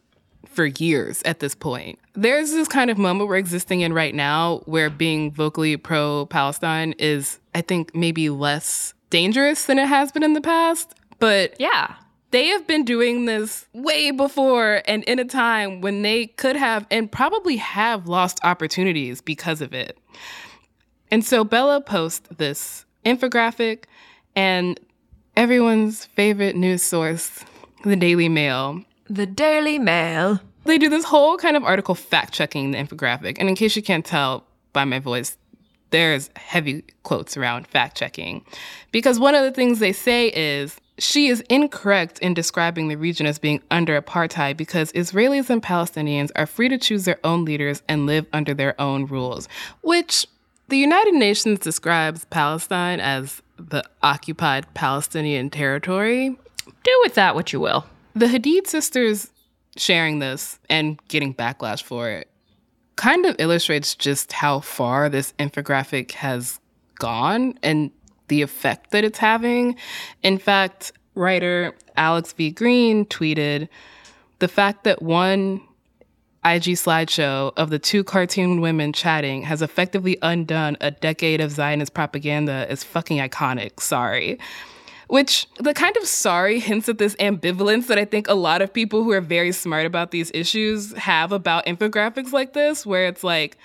for 0.50 0.66
years 0.66 1.22
at 1.24 1.40
this 1.40 1.56
point. 1.56 2.00
There's 2.14 2.52
this 2.52 2.68
kind 2.68 2.90
of 2.90 2.98
moment 2.98 3.30
we're 3.30 3.38
existing 3.38 3.82
in 3.82 3.94
right 3.94 4.16
now 4.16 4.62
where 4.66 4.90
being 4.90 5.32
vocally 5.32 5.78
pro 5.78 6.25
Palestine 6.28 6.94
is, 7.00 7.40
I 7.54 7.62
think, 7.62 7.94
maybe 7.96 8.30
less 8.30 8.94
dangerous 9.10 9.66
than 9.66 9.80
it 9.80 9.88
has 9.88 10.12
been 10.12 10.24
in 10.24 10.34
the 10.34 10.42
past. 10.42 10.94
But 11.20 11.56
Yeah. 11.60 11.96
they 12.32 12.48
have 12.48 12.68
been 12.68 12.84
doing 12.84 13.25
this 13.25 13.66
way 13.74 14.12
before 14.12 14.82
and 14.88 15.04
in 15.06 15.20
a 15.20 15.25
time 15.25 15.82
when 15.82 16.02
they 16.02 16.28
could 16.28 16.56
have 16.56 16.86
and 16.92 17.12
probably 17.12 17.58
have 17.58 18.08
lost 18.08 18.40
opportunities 18.44 19.22
because 19.22 19.62
of 19.62 19.74
it. 19.74 19.98
And 21.12 21.24
so 21.24 21.44
Bella 21.44 21.82
posts 21.82 22.28
this 22.36 22.86
infographic 23.06 23.84
and 24.36 24.80
everyone's 25.38 26.06
favorite 26.06 26.56
news 26.56 26.82
source, 26.82 27.44
the 27.84 27.96
Daily 27.96 28.28
Mail, 28.28 28.82
The 29.09 29.25
Daily 29.25 29.77
Mail. 29.77 30.39
they 30.65 30.77
do 30.77 30.89
this 30.89 31.05
whole 31.05 31.38
kind 31.38 31.55
of 31.55 31.63
article 31.63 31.93
fact 31.93 32.33
checking 32.33 32.71
the 32.71 32.77
infographic. 32.77 33.38
And 33.39 33.47
in 33.47 33.55
case 33.55 33.75
you 33.75 33.83
can't 33.83 34.05
tell 34.05 34.45
by 34.74 34.83
my 34.83 35.00
voice, 35.00 35.38
there's 35.91 36.29
heavy 36.35 36.83
quotes 37.03 37.38
around 37.38 37.67
fact 37.67 37.97
checking. 37.97 38.43
Because 38.91 39.19
one 39.19 39.35
of 39.35 39.43
the 39.43 39.51
things 39.51 39.79
they 39.79 39.93
say 39.93 40.29
is 40.29 40.79
she 40.97 41.27
is 41.27 41.41
incorrect 41.50 42.19
in 42.19 42.33
describing 42.33 42.88
the 42.88 42.95
region 42.95 43.25
as 43.25 43.38
being 43.38 43.62
under 43.69 44.01
apartheid 44.01 44.57
because 44.57 44.91
Israelis 44.93 45.50
and 45.50 45.62
Palestinians 45.62 46.31
are 46.35 46.45
free 46.45 46.69
to 46.69 46.77
choose 46.77 47.05
their 47.05 47.19
own 47.24 47.45
leaders 47.45 47.83
and 47.88 48.05
live 48.05 48.25
under 48.33 48.53
their 48.53 48.79
own 48.81 49.05
rules, 49.05 49.47
which 49.81 50.25
the 50.67 50.77
United 50.77 51.13
Nations 51.13 51.59
describes 51.59 52.25
Palestine 52.25 53.00
as 53.00 53.41
the 53.57 53.83
occupied 54.01 54.74
Palestinian 54.74 55.50
territory, 55.50 56.35
Do 56.83 57.00
with 57.03 57.13
that 57.15 57.35
what 57.35 57.53
you 57.53 57.59
will. 57.59 57.85
The 58.15 58.27
Hadid 58.27 58.67
sisters 58.67 59.29
sharing 59.77 60.19
this 60.19 60.57
and 60.69 61.00
getting 61.07 61.34
backlash 61.34 61.84
for 61.84 62.10
it 62.10 62.29
kind 62.95 63.25
of 63.25 63.36
illustrates 63.39 63.95
just 63.95 64.31
how 64.31 64.60
far 64.60 65.10
this 65.10 65.34
infographic 65.38 66.12
has 66.12 66.60
gone 66.98 67.57
and 67.62 67.91
the 68.27 68.41
effect 68.41 68.91
that 68.91 69.03
it's 69.03 69.19
having. 69.19 69.75
In 70.24 70.38
fact, 70.38 70.91
writer 71.13 71.75
Alex 71.98 72.34
V. 72.34 72.51
Green 72.51 73.05
tweeted 73.05 73.67
the 74.39 74.48
fact 74.48 74.84
that 74.84 75.01
one 75.01 75.62
IG 76.43 76.75
slideshow 76.75 77.51
of 77.57 77.69
the 77.69 77.79
two 77.79 78.03
cartoon 78.03 78.62
women 78.62 78.93
chatting 78.93 79.41
has 79.43 79.62
effectively 79.62 80.17
undone 80.22 80.77
a 80.79 80.91
decade 80.91 81.41
of 81.41 81.51
Zionist 81.51 81.93
propaganda 81.93 82.67
is 82.72 82.84
fucking 82.84 83.17
iconic. 83.17 83.79
Sorry. 83.79 84.38
Which 85.07 85.47
the 85.59 85.74
kind 85.74 85.95
of 85.97 86.05
sorry 86.05 86.59
hints 86.59 86.89
at 86.89 86.97
this 86.97 87.15
ambivalence 87.15 87.88
that 87.88 88.00
I 88.00 88.05
think 88.05 88.27
a 88.27 88.33
lot 88.33 88.62
of 88.62 88.74
people 88.74 89.03
who 89.03 89.12
are 89.12 89.21
very 89.21 89.51
smart 89.51 89.85
about 89.85 90.12
these 90.12 90.31
issues 90.33 90.93
have 90.93 91.31
about 91.31 91.65
infographics 91.65 92.31
like 92.31 92.53
this, 92.53 92.85
where 92.85 93.05
it's 93.05 93.24
like, 93.24 93.57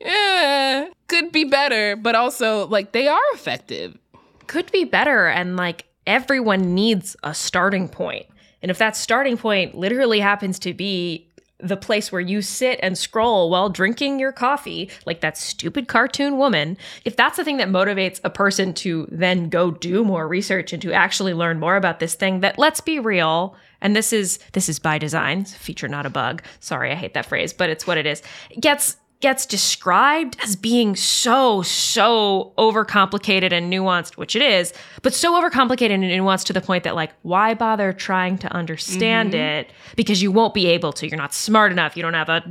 yeah, 0.00 0.88
could 1.08 1.32
be 1.32 1.44
better, 1.44 1.96
but 1.96 2.14
also 2.14 2.66
like 2.68 2.92
they 2.92 3.08
are 3.08 3.20
effective. 3.34 3.98
Could 4.46 4.70
be 4.72 4.84
better. 4.84 5.26
And 5.26 5.56
like 5.56 5.84
everyone 6.06 6.74
needs 6.74 7.16
a 7.22 7.34
starting 7.34 7.88
point. 7.88 8.26
And 8.62 8.70
if 8.70 8.78
that 8.78 8.96
starting 8.96 9.36
point 9.36 9.74
literally 9.74 10.20
happens 10.20 10.58
to 10.60 10.72
be 10.72 11.28
the 11.66 11.76
place 11.76 12.10
where 12.10 12.20
you 12.20 12.42
sit 12.42 12.78
and 12.82 12.96
scroll 12.96 13.50
while 13.50 13.68
drinking 13.68 14.18
your 14.18 14.32
coffee, 14.32 14.90
like 15.04 15.20
that 15.20 15.38
stupid 15.38 15.88
cartoon 15.88 16.38
woman, 16.38 16.76
if 17.04 17.16
that's 17.16 17.36
the 17.36 17.44
thing 17.44 17.56
that 17.58 17.68
motivates 17.68 18.20
a 18.24 18.30
person 18.30 18.72
to 18.74 19.06
then 19.10 19.48
go 19.48 19.70
do 19.70 20.04
more 20.04 20.26
research 20.28 20.72
and 20.72 20.82
to 20.82 20.92
actually 20.92 21.34
learn 21.34 21.58
more 21.58 21.76
about 21.76 22.00
this 22.00 22.14
thing 22.14 22.40
that 22.40 22.58
let's 22.58 22.80
be 22.80 22.98
real, 22.98 23.56
and 23.80 23.94
this 23.94 24.12
is 24.12 24.38
this 24.52 24.68
is 24.68 24.78
by 24.78 24.98
design, 24.98 25.44
feature 25.44 25.88
not 25.88 26.06
a 26.06 26.10
bug. 26.10 26.42
Sorry, 26.60 26.90
I 26.90 26.94
hate 26.94 27.14
that 27.14 27.26
phrase, 27.26 27.52
but 27.52 27.70
it's 27.70 27.86
what 27.86 27.98
it 27.98 28.06
is. 28.06 28.22
Gets 28.58 28.96
gets 29.20 29.46
described 29.46 30.36
as 30.42 30.56
being 30.56 30.94
so, 30.94 31.62
so 31.62 32.52
overcomplicated 32.58 33.50
and 33.50 33.72
nuanced, 33.72 34.16
which 34.16 34.36
it 34.36 34.42
is, 34.42 34.72
but 35.02 35.14
so 35.14 35.40
overcomplicated 35.40 35.94
and 35.94 36.04
nuanced 36.04 36.44
to 36.44 36.52
the 36.52 36.60
point 36.60 36.84
that, 36.84 36.94
like, 36.94 37.12
why 37.22 37.54
bother 37.54 37.92
trying 37.92 38.36
to 38.38 38.52
understand 38.52 39.32
mm-hmm. 39.32 39.40
it? 39.40 39.70
Because 39.96 40.22
you 40.22 40.30
won't 40.30 40.52
be 40.52 40.66
able 40.66 40.92
to. 40.92 41.08
You're 41.08 41.16
not 41.16 41.32
smart 41.32 41.72
enough. 41.72 41.96
You 41.96 42.02
don't 42.02 42.14
have 42.14 42.28
a, 42.28 42.42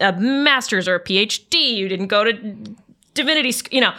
a, 0.00 0.08
a 0.08 0.20
master's 0.20 0.86
or 0.86 0.94
a 0.94 1.02
PhD. 1.02 1.74
You 1.74 1.88
didn't 1.88 2.08
go 2.08 2.24
to 2.24 2.32
divinity 3.14 3.50
school, 3.50 3.74
you 3.74 3.80
know. 3.80 3.94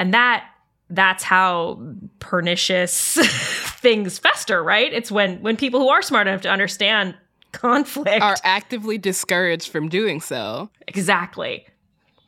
And 0.00 0.12
that 0.14 0.44
that's 0.90 1.22
how 1.22 1.80
pernicious 2.18 3.16
things 3.80 4.18
fester, 4.18 4.62
right? 4.62 4.92
It's 4.92 5.10
when 5.10 5.40
when 5.42 5.56
people 5.56 5.80
who 5.80 5.88
are 5.88 6.02
smart 6.02 6.26
enough 6.26 6.40
to 6.42 6.50
understand 6.50 7.14
conflict 7.52 8.22
Are 8.22 8.36
actively 8.44 8.98
discouraged 8.98 9.68
from 9.70 9.88
doing 9.88 10.20
so. 10.20 10.70
exactly 10.86 11.66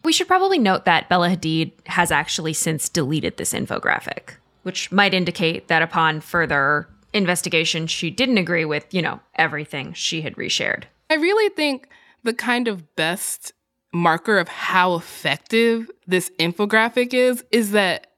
We 0.04 0.12
should 0.12 0.28
probably 0.28 0.58
note 0.58 0.84
that 0.86 1.08
Bella 1.08 1.28
Hadid 1.28 1.72
has 1.86 2.10
actually 2.10 2.54
since 2.54 2.88
deleted 2.88 3.36
this 3.36 3.52
infographic, 3.52 4.36
which 4.62 4.90
might 4.90 5.14
indicate 5.14 5.68
that 5.68 5.82
upon 5.82 6.20
further 6.20 6.88
investigation, 7.12 7.86
she 7.86 8.10
didn't 8.10 8.38
agree 8.38 8.64
with, 8.64 8.86
you 8.92 9.02
know, 9.02 9.20
everything 9.34 9.92
she 9.92 10.22
had 10.22 10.36
reshared. 10.36 10.84
I 11.08 11.14
really 11.14 11.48
think 11.54 11.88
the 12.22 12.34
kind 12.34 12.68
of 12.68 12.94
best 12.96 13.52
marker 13.92 14.38
of 14.38 14.48
how 14.48 14.94
effective 14.94 15.90
this 16.06 16.30
infographic 16.38 17.12
is 17.12 17.44
is 17.50 17.72
that 17.72 18.09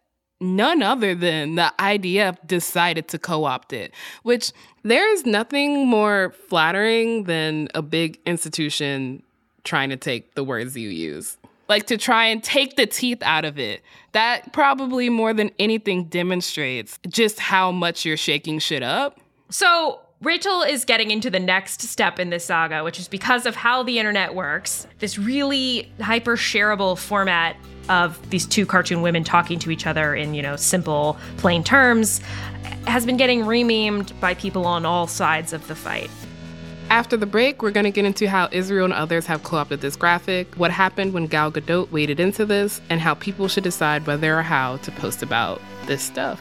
none 0.42 0.82
other 0.82 1.14
than 1.14 1.54
the 1.54 1.72
IDF 1.78 2.37
decided 2.46 3.08
to 3.08 3.18
co 3.18 3.44
opt 3.44 3.72
it, 3.72 3.92
which 4.22 4.52
there 4.82 5.11
is 5.12 5.25
nothing 5.25 5.87
more 5.87 6.34
flattering 6.49 7.25
than 7.25 7.68
a 7.75 7.82
big 7.82 8.18
institution 8.26 9.22
trying 9.64 9.90
to 9.90 9.96
take 9.96 10.34
the 10.34 10.44
words 10.44 10.76
you 10.76 10.88
use. 10.88 11.38
Like 11.68 11.87
to 11.87 11.96
try 11.96 12.26
and 12.26 12.42
take 12.42 12.76
the 12.76 12.87
teeth 12.87 13.22
out 13.22 13.44
of 13.44 13.58
it. 13.58 13.82
That 14.12 14.52
probably 14.52 15.08
more 15.08 15.32
than 15.32 15.50
anything 15.58 16.04
demonstrates 16.04 16.99
just 17.08 17.38
how 17.38 17.70
much 17.72 18.04
you're 18.04 18.16
shaking 18.16 18.58
shit 18.58 18.82
up. 18.82 19.20
So 19.49 20.01
Rachelle 20.22 20.68
is 20.68 20.84
getting 20.84 21.10
into 21.10 21.30
the 21.30 21.40
next 21.40 21.82
step 21.82 22.20
in 22.20 22.30
this 22.30 22.44
saga, 22.44 22.84
which 22.84 23.00
is 23.00 23.08
because 23.08 23.44
of 23.44 23.56
how 23.56 23.82
the 23.82 23.98
internet 23.98 24.36
works, 24.36 24.86
this 25.00 25.18
really 25.18 25.90
hyper 26.00 26.36
shareable 26.36 26.96
format 26.96 27.56
of 27.88 28.30
these 28.30 28.46
two 28.46 28.64
cartoon 28.64 29.02
women 29.02 29.24
talking 29.24 29.58
to 29.58 29.72
each 29.72 29.84
other 29.84 30.14
in, 30.14 30.32
you 30.32 30.40
know, 30.40 30.54
simple, 30.54 31.16
plain 31.38 31.64
terms 31.64 32.20
has 32.86 33.04
been 33.04 33.16
getting 33.16 33.42
rememed 33.42 34.18
by 34.20 34.32
people 34.34 34.64
on 34.64 34.86
all 34.86 35.08
sides 35.08 35.52
of 35.52 35.66
the 35.66 35.74
fight. 35.74 36.10
After 36.88 37.16
the 37.16 37.26
break, 37.26 37.60
we're 37.60 37.72
going 37.72 37.84
to 37.84 37.90
get 37.90 38.04
into 38.04 38.28
how 38.28 38.48
Israel 38.52 38.84
and 38.84 38.94
others 38.94 39.26
have 39.26 39.42
co 39.42 39.56
opted 39.56 39.80
this 39.80 39.96
graphic, 39.96 40.54
what 40.54 40.70
happened 40.70 41.14
when 41.14 41.26
Gal 41.26 41.50
Gadot 41.50 41.90
waded 41.90 42.20
into 42.20 42.46
this, 42.46 42.80
and 42.90 43.00
how 43.00 43.14
people 43.14 43.48
should 43.48 43.64
decide 43.64 44.06
whether 44.06 44.38
or 44.38 44.42
how 44.42 44.76
to 44.78 44.92
post 44.92 45.24
about 45.24 45.60
this 45.86 46.02
stuff. 46.02 46.40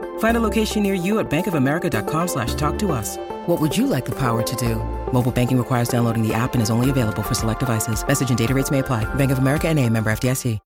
Find 0.19 0.37
a 0.37 0.39
location 0.39 0.81
near 0.81 0.95
you 0.95 1.19
at 1.19 1.29
bankofamerica.com 1.29 2.27
slash 2.27 2.55
talk 2.55 2.79
to 2.79 2.91
us. 2.91 3.17
What 3.45 3.61
would 3.61 3.77
you 3.77 3.85
like 3.85 4.05
the 4.05 4.15
power 4.15 4.41
to 4.41 4.55
do? 4.55 4.75
Mobile 5.13 5.31
banking 5.31 5.59
requires 5.59 5.89
downloading 5.89 6.27
the 6.27 6.33
app 6.33 6.53
and 6.53 6.63
is 6.63 6.71
only 6.71 6.89
available 6.89 7.21
for 7.21 7.35
select 7.35 7.59
devices. 7.59 8.07
Message 8.07 8.29
and 8.29 8.37
data 8.39 8.55
rates 8.55 8.71
may 8.71 8.79
apply. 8.79 9.03
Bank 9.13 9.31
of 9.31 9.37
America 9.37 9.67
and 9.67 9.77
a 9.77 9.87
member 9.87 10.11
FDIC. 10.11 10.59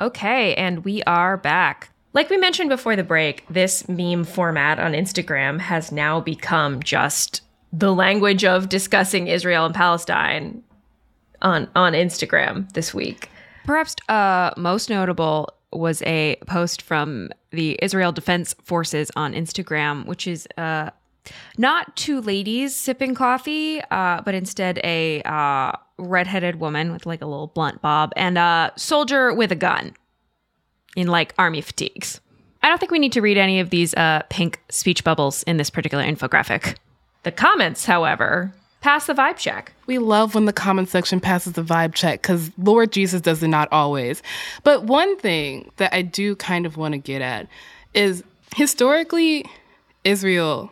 Okay, 0.00 0.54
and 0.54 0.84
we 0.84 1.02
are 1.04 1.36
back. 1.36 1.90
Like 2.14 2.28
we 2.28 2.36
mentioned 2.36 2.70
before 2.70 2.96
the 2.96 3.04
break, 3.04 3.46
this 3.48 3.88
meme 3.88 4.24
format 4.24 4.78
on 4.78 4.92
Instagram 4.92 5.60
has 5.60 5.92
now 5.92 6.20
become 6.20 6.82
just 6.82 7.42
the 7.72 7.94
language 7.94 8.44
of 8.44 8.68
discussing 8.68 9.28
Israel 9.28 9.66
and 9.66 9.74
Palestine 9.74 10.62
on 11.40 11.68
on 11.74 11.92
Instagram 11.92 12.72
this 12.72 12.92
week. 12.92 13.30
Perhaps 13.64 13.96
uh, 14.08 14.52
most 14.56 14.90
notable 14.90 15.50
was 15.72 16.02
a 16.02 16.36
post 16.46 16.82
from 16.82 17.30
the 17.52 17.78
Israel 17.82 18.12
Defense 18.12 18.54
Forces 18.64 19.10
on 19.16 19.34
Instagram, 19.34 20.06
which 20.06 20.26
is 20.26 20.46
uh, 20.56 20.90
not 21.58 21.94
two 21.96 22.20
ladies 22.20 22.74
sipping 22.74 23.14
coffee, 23.14 23.80
uh, 23.90 24.22
but 24.22 24.34
instead 24.34 24.80
a 24.82 25.22
uh, 25.22 25.72
redheaded 25.98 26.58
woman 26.58 26.92
with 26.92 27.06
like 27.06 27.22
a 27.22 27.26
little 27.26 27.48
blunt 27.48 27.80
bob 27.80 28.12
and 28.16 28.38
a 28.38 28.72
soldier 28.76 29.32
with 29.32 29.52
a 29.52 29.56
gun 29.56 29.94
in 30.96 31.06
like 31.06 31.34
army 31.38 31.60
fatigues. 31.60 32.20
I 32.62 32.68
don't 32.68 32.78
think 32.78 32.92
we 32.92 32.98
need 32.98 33.12
to 33.12 33.20
read 33.20 33.38
any 33.38 33.60
of 33.60 33.70
these 33.70 33.92
uh, 33.94 34.22
pink 34.30 34.60
speech 34.68 35.02
bubbles 35.04 35.42
in 35.44 35.56
this 35.56 35.70
particular 35.70 36.04
infographic. 36.04 36.76
The 37.24 37.32
comments, 37.32 37.84
however, 37.84 38.52
pass 38.82 39.06
the 39.06 39.14
vibe 39.14 39.36
check. 39.36 39.72
We 39.86 39.98
love 39.98 40.34
when 40.34 40.44
the 40.44 40.52
comment 40.52 40.88
section 40.90 41.20
passes 41.20 41.54
the 41.54 41.62
vibe 41.62 41.94
check 41.94 42.20
because 42.20 42.50
Lord 42.58 42.92
Jesus 42.92 43.20
does 43.20 43.42
it 43.42 43.48
not 43.48 43.68
always. 43.72 44.22
But 44.64 44.84
one 44.84 45.16
thing 45.16 45.70
that 45.78 45.94
I 45.94 46.02
do 46.02 46.36
kind 46.36 46.66
of 46.66 46.76
want 46.76 46.92
to 46.92 46.98
get 46.98 47.22
at 47.22 47.48
is 47.94 48.22
historically, 48.54 49.46
Israel 50.04 50.70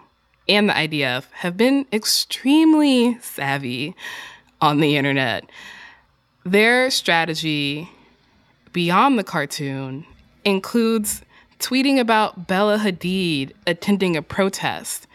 and 0.48 0.68
the 0.68 0.74
IDF 0.74 1.26
have 1.32 1.56
been 1.56 1.86
extremely 1.92 3.18
savvy 3.20 3.94
on 4.60 4.80
the 4.80 4.96
internet. 4.96 5.48
Their 6.44 6.90
strategy 6.90 7.88
beyond 8.72 9.18
the 9.18 9.24
cartoon 9.24 10.04
includes 10.44 11.22
tweeting 11.60 12.00
about 12.00 12.48
Bella 12.48 12.78
Hadid 12.78 13.52
attending 13.66 14.16
a 14.16 14.22
protest. 14.22 15.06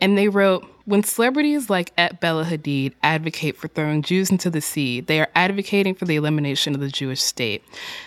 And 0.00 0.16
they 0.16 0.28
wrote, 0.28 0.64
when 0.88 1.02
celebrities 1.02 1.68
like 1.68 1.92
at 1.98 2.18
Bella 2.18 2.46
Hadid 2.46 2.94
advocate 3.02 3.56
for 3.56 3.68
throwing 3.68 4.00
Jews 4.00 4.30
into 4.30 4.48
the 4.48 4.62
sea, 4.62 5.02
they 5.02 5.20
are 5.20 5.28
advocating 5.34 5.94
for 5.94 6.06
the 6.06 6.16
elimination 6.16 6.74
of 6.74 6.80
the 6.80 6.88
Jewish 6.88 7.20
state. 7.20 7.62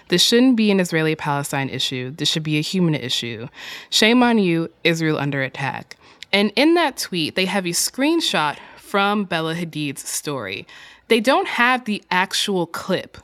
This 0.07 0.23
shouldn't 0.23 0.55
be 0.55 0.71
an 0.71 0.79
Israeli 0.79 1.15
Palestine 1.15 1.69
issue. 1.69 2.09
This 2.09 2.27
should 2.27 2.41
be 2.41 2.57
a 2.57 2.61
human 2.61 2.95
issue. 2.95 3.47
Shame 3.91 4.23
on 4.23 4.39
you, 4.39 4.71
Israel 4.83 5.19
under 5.19 5.43
attack. 5.43 5.95
And 6.33 6.51
in 6.55 6.73
that 6.73 6.97
tweet, 6.97 7.35
they 7.35 7.45
have 7.45 7.67
a 7.67 7.69
screenshot 7.69 8.57
from 8.77 9.25
Bella 9.25 9.53
Hadid's 9.53 10.09
story. 10.09 10.65
They 11.07 11.19
don't 11.19 11.49
have 11.49 11.85
the 11.85 12.03
actual 12.09 12.65
clip 12.65 13.19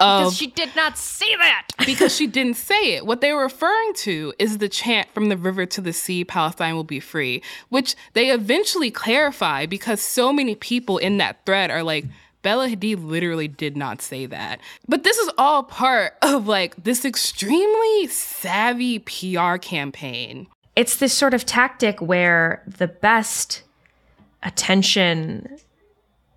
because 0.00 0.36
she 0.36 0.46
did 0.46 0.74
not 0.74 0.96
say 0.96 1.36
that. 1.36 1.66
because 1.86 2.16
she 2.16 2.26
didn't 2.26 2.56
say 2.56 2.94
it. 2.94 3.04
What 3.04 3.20
they 3.20 3.32
were 3.32 3.42
referring 3.42 3.92
to 3.96 4.32
is 4.38 4.58
the 4.58 4.68
chant 4.68 5.08
from 5.12 5.28
the 5.28 5.36
river 5.36 5.66
to 5.66 5.80
the 5.80 5.92
sea, 5.92 6.24
Palestine 6.24 6.74
will 6.74 6.84
be 6.84 7.00
free, 7.00 7.42
which 7.68 7.94
they 8.14 8.30
eventually 8.30 8.90
clarify 8.90 9.66
because 9.66 10.00
so 10.00 10.32
many 10.32 10.54
people 10.54 10.96
in 10.96 11.18
that 11.18 11.44
thread 11.44 11.70
are 11.70 11.82
like, 11.82 12.06
Bella 12.42 12.68
Hadid 12.68 13.06
literally 13.06 13.48
did 13.48 13.76
not 13.76 14.00
say 14.00 14.24
that. 14.24 14.60
But 14.88 15.04
this 15.04 15.18
is 15.18 15.30
all 15.36 15.62
part 15.62 16.14
of 16.22 16.46
like 16.48 16.82
this 16.82 17.04
extremely 17.04 18.06
savvy 18.06 19.00
PR 19.00 19.56
campaign. 19.56 20.46
It's 20.76 20.96
this 20.96 21.12
sort 21.12 21.34
of 21.34 21.44
tactic 21.44 22.00
where 22.00 22.62
the 22.66 22.88
best 22.88 23.62
attention 24.42 25.58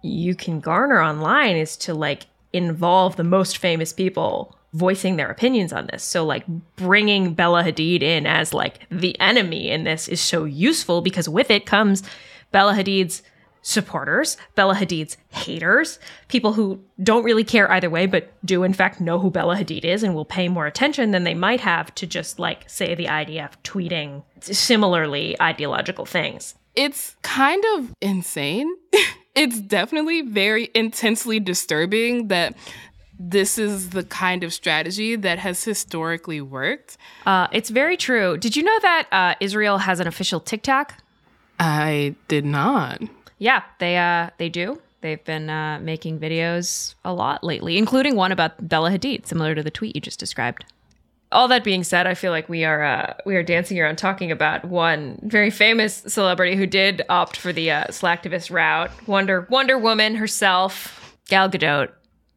you 0.02 0.36
can 0.36 0.60
garner 0.60 1.02
online 1.02 1.56
is 1.56 1.78
to 1.78 1.94
like 1.94 2.26
involve 2.54 3.16
the 3.16 3.24
most 3.24 3.58
famous 3.58 3.92
people 3.92 4.56
voicing 4.74 5.16
their 5.16 5.30
opinions 5.30 5.72
on 5.72 5.88
this. 5.92 6.04
So 6.04 6.26
like 6.26 6.46
bringing 6.76 7.34
Bella 7.34 7.64
Hadid 7.64 8.02
in 8.02 8.26
as 8.26 8.54
like 8.54 8.80
the 8.90 9.20
enemy 9.20 9.70
in 9.70 9.84
this 9.84 10.08
is 10.08 10.22
so 10.22 10.46
useful 10.46 11.02
because 11.02 11.30
with 11.30 11.52
it 11.52 11.66
comes 11.66 12.04
Bella 12.52 12.74
Hadid's 12.74 13.22
supporters, 13.62 14.36
Bella 14.56 14.76
Hadid's 14.76 15.16
haters, 15.30 15.98
people 16.28 16.54
who 16.54 16.84
don't 17.02 17.24
really 17.24 17.44
care 17.44 17.72
either 17.72 17.90
way 17.90 18.06
but 18.08 18.34
do 18.46 18.64
in 18.64 18.74
fact 18.74 19.00
know 19.00 19.20
who 19.20 19.30
Bella 19.32 19.56
Hadid 19.56 19.86
is 19.86 20.04
and 20.04 20.14
will 20.14 20.26
pay 20.26 20.50
more 20.50 20.66
attention 20.66 21.12
than 21.12 21.24
they 21.24 21.34
might 21.34 21.62
have 21.62 21.94
to 21.96 22.08
just 22.08 22.40
like 22.40 22.70
say 22.70 22.96
the 22.96 23.06
IDF 23.06 23.52
tweeting 23.64 24.24
similarly 24.42 25.40
ideological 25.42 26.06
things. 26.06 26.56
It's 26.76 27.16
kind 27.22 27.64
of 27.76 27.94
insane. 28.02 28.74
it's 29.36 29.60
definitely 29.60 30.22
very 30.22 30.70
intensely 30.74 31.40
disturbing 31.40 32.28
that 32.30 32.56
this 33.20 33.58
is 33.58 33.92
the 33.92 34.04
kind 34.04 34.44
of 34.44 34.54
strategy 34.54 35.16
that 35.16 35.40
has 35.40 35.64
historically 35.64 36.42
worked. 36.42 36.98
Uh, 37.26 37.48
it's 37.52 37.70
very 37.70 37.96
true. 37.96 38.38
Did 38.38 38.56
you 38.56 38.64
know 38.64 38.80
that 38.82 39.08
uh, 39.12 39.36
Israel 39.40 39.78
has 39.80 40.00
an 40.00 40.08
official 40.08 40.40
TikTok? 40.40 40.96
I 41.60 42.16
did 42.28 42.46
not. 42.46 43.02
Yeah, 43.38 43.64
they 43.80 43.98
uh, 43.98 44.32
they 44.38 44.50
do. 44.50 44.82
They've 45.02 45.24
been 45.24 45.50
uh, 45.50 45.80
making 45.80 46.20
videos 46.20 46.96
a 47.04 47.14
lot 47.14 47.44
lately, 47.44 47.78
including 47.78 48.16
one 48.16 48.32
about 48.32 48.68
Bella 48.70 48.90
Hadid, 48.90 49.26
similar 49.26 49.54
to 49.54 49.62
the 49.62 49.72
tweet 49.72 49.96
you 49.96 50.02
just 50.02 50.20
described 50.20 50.66
all 51.34 51.48
that 51.50 51.64
being 51.64 51.84
said, 51.84 52.08
I 52.08 52.14
feel 52.14 52.32
like 52.32 52.48
we 52.48 52.64
are 52.64 52.84
uh, 52.84 53.14
we 53.26 53.36
are 53.36 53.44
dancing 53.44 53.80
around 53.80 53.98
talking 53.98 54.32
about 54.32 54.66
one 54.66 55.20
very 55.24 55.50
famous 55.50 56.04
celebrity 56.08 56.56
who 56.56 56.66
did 56.66 57.02
opt 57.10 57.38
for 57.38 57.52
the 57.52 57.72
uh, 57.72 57.86
slacktivist 57.88 58.52
route. 58.52 58.92
Wonder 59.08 59.48
Wonder 59.50 59.78
Woman 59.78 60.16
herself, 60.16 61.18
Gal 61.28 61.50
Gadot, 61.50 61.92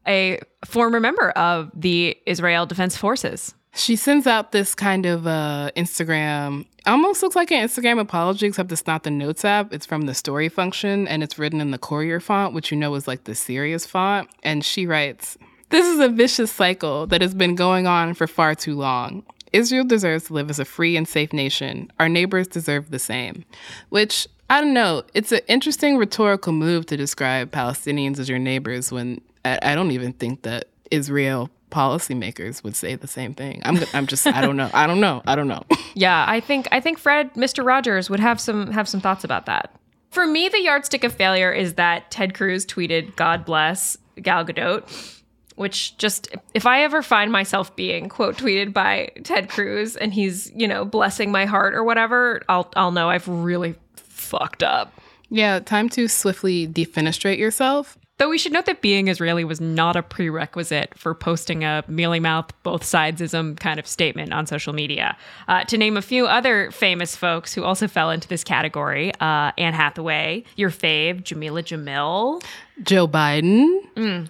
a 0.07 0.39
former 0.65 0.99
member 0.99 1.31
of 1.31 1.71
the 1.73 2.17
Israel 2.25 2.65
Defense 2.65 2.97
Forces. 2.97 3.53
She 3.73 3.95
sends 3.95 4.25
out 4.25 4.53
this 4.53 4.73
kind 4.73 5.05
of 5.05 5.27
uh, 5.27 5.69
Instagram, 5.77 6.65
almost 6.87 7.21
looks 7.21 7.35
like 7.35 7.51
an 7.51 7.67
Instagram 7.67 7.99
apology, 7.99 8.47
except 8.47 8.71
it's 8.71 8.87
not 8.87 9.03
the 9.03 9.11
Notes 9.11 9.45
app. 9.45 9.71
It's 9.71 9.85
from 9.85 10.03
the 10.03 10.15
story 10.15 10.49
function 10.49 11.07
and 11.07 11.21
it's 11.21 11.37
written 11.37 11.61
in 11.61 11.69
the 11.69 11.77
Courier 11.77 12.19
font, 12.19 12.55
which 12.55 12.71
you 12.71 12.77
know 12.77 12.95
is 12.95 13.07
like 13.07 13.25
the 13.25 13.35
serious 13.35 13.85
font. 13.85 14.29
And 14.41 14.65
she 14.65 14.87
writes, 14.87 15.37
this 15.69 15.85
is 15.85 15.99
a 15.99 16.09
vicious 16.09 16.51
cycle 16.51 17.07
that 17.07 17.21
has 17.21 17.33
been 17.33 17.55
going 17.55 17.87
on 17.87 18.13
for 18.13 18.27
far 18.27 18.55
too 18.55 18.75
long. 18.75 19.23
Israel 19.53 19.85
deserves 19.85 20.25
to 20.25 20.33
live 20.33 20.49
as 20.49 20.59
a 20.59 20.65
free 20.65 20.97
and 20.97 21.07
safe 21.07 21.33
nation. 21.33 21.91
Our 21.99 22.09
neighbors 22.09 22.47
deserve 22.47 22.91
the 22.91 22.99
same. 22.99 23.45
Which 23.89 24.27
I 24.49 24.61
don't 24.61 24.73
know. 24.73 25.03
It's 25.13 25.31
an 25.31 25.41
interesting 25.47 25.97
rhetorical 25.97 26.53
move 26.53 26.85
to 26.87 26.97
describe 26.97 27.51
Palestinians 27.51 28.19
as 28.19 28.29
your 28.29 28.39
neighbors 28.39 28.91
when 28.91 29.21
I, 29.43 29.59
I 29.61 29.75
don't 29.75 29.91
even 29.91 30.13
think 30.13 30.43
that 30.43 30.65
Israel 30.91 31.49
policymakers 31.71 32.63
would 32.63 32.75
say 32.75 32.95
the 32.95 33.07
same 33.07 33.33
thing. 33.33 33.61
I'm 33.65 33.77
I'm 33.93 34.07
just 34.07 34.25
I 34.25 34.41
don't 34.41 34.55
know. 34.57 34.69
I 34.73 34.87
don't 34.87 35.01
know. 35.01 35.21
I 35.25 35.35
don't 35.35 35.47
know. 35.47 35.63
Yeah, 35.93 36.25
I 36.27 36.41
think 36.41 36.67
I 36.71 36.79
think 36.79 36.99
Fred, 36.99 37.33
Mr. 37.33 37.65
Rogers, 37.65 38.07
would 38.07 38.19
have 38.19 38.39
some 38.39 38.71
have 38.71 38.87
some 38.87 39.01
thoughts 39.01 39.23
about 39.23 39.47
that. 39.47 39.73
For 40.11 40.27
me, 40.27 40.47
the 40.47 40.61
yardstick 40.61 41.03
of 41.03 41.11
failure 41.11 41.51
is 41.51 41.73
that 41.73 42.11
Ted 42.11 42.35
Cruz 42.35 42.67
tweeted 42.67 43.15
"God 43.15 43.43
bless 43.45 43.97
Gal 44.21 44.45
Gadot," 44.45 45.16
which 45.57 45.97
just 45.97 46.29
if 46.53 46.65
I 46.65 46.83
ever 46.83 47.01
find 47.01 47.31
myself 47.31 47.75
being 47.75 48.07
quote 48.09 48.37
tweeted 48.37 48.71
by 48.73 49.11
Ted 49.23 49.49
Cruz 49.49 49.95
and 49.95 50.13
he's 50.13 50.51
you 50.55 50.67
know 50.67 50.85
blessing 50.85 51.31
my 51.31 51.45
heart 51.45 51.73
or 51.73 51.83
whatever, 51.83 52.41
I'll 52.47 52.71
I'll 52.75 52.91
know 52.91 53.09
I've 53.09 53.27
really 53.27 53.75
fucked 53.95 54.63
up. 54.63 54.93
Yeah, 55.29 55.59
time 55.59 55.89
to 55.89 56.07
swiftly 56.07 56.67
defenestrate 56.67 57.37
yourself. 57.37 57.97
Though 58.17 58.29
we 58.29 58.39
should 58.39 58.51
note 58.51 58.65
that 58.65 58.81
being 58.81 59.09
Israeli 59.09 59.43
was 59.43 59.61
not 59.61 59.95
a 59.95 60.01
prerequisite 60.01 60.97
for 60.97 61.13
posting 61.13 61.63
a 61.63 61.83
mealy 61.87 62.19
mouth, 62.19 62.51
both 62.63 62.81
sidesism 62.81 63.59
kind 63.59 63.79
of 63.79 63.85
statement 63.85 64.33
on 64.33 64.47
social 64.47 64.73
media. 64.73 65.15
Uh, 65.47 65.63
to 65.65 65.77
name 65.77 65.97
a 65.97 66.01
few 66.01 66.25
other 66.25 66.71
famous 66.71 67.15
folks 67.15 67.53
who 67.53 67.63
also 67.63 67.87
fell 67.87 68.09
into 68.09 68.27
this 68.27 68.43
category 68.43 69.13
uh, 69.19 69.51
Anne 69.59 69.75
Hathaway, 69.75 70.45
your 70.55 70.71
fave, 70.71 71.21
Jameela 71.23 71.61
Jamil. 71.61 72.43
Joe 72.81 73.07
Biden. 73.07 73.81
Mm, 73.95 74.29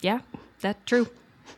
yeah 0.00 0.20
that's 0.60 0.84
true. 0.84 1.08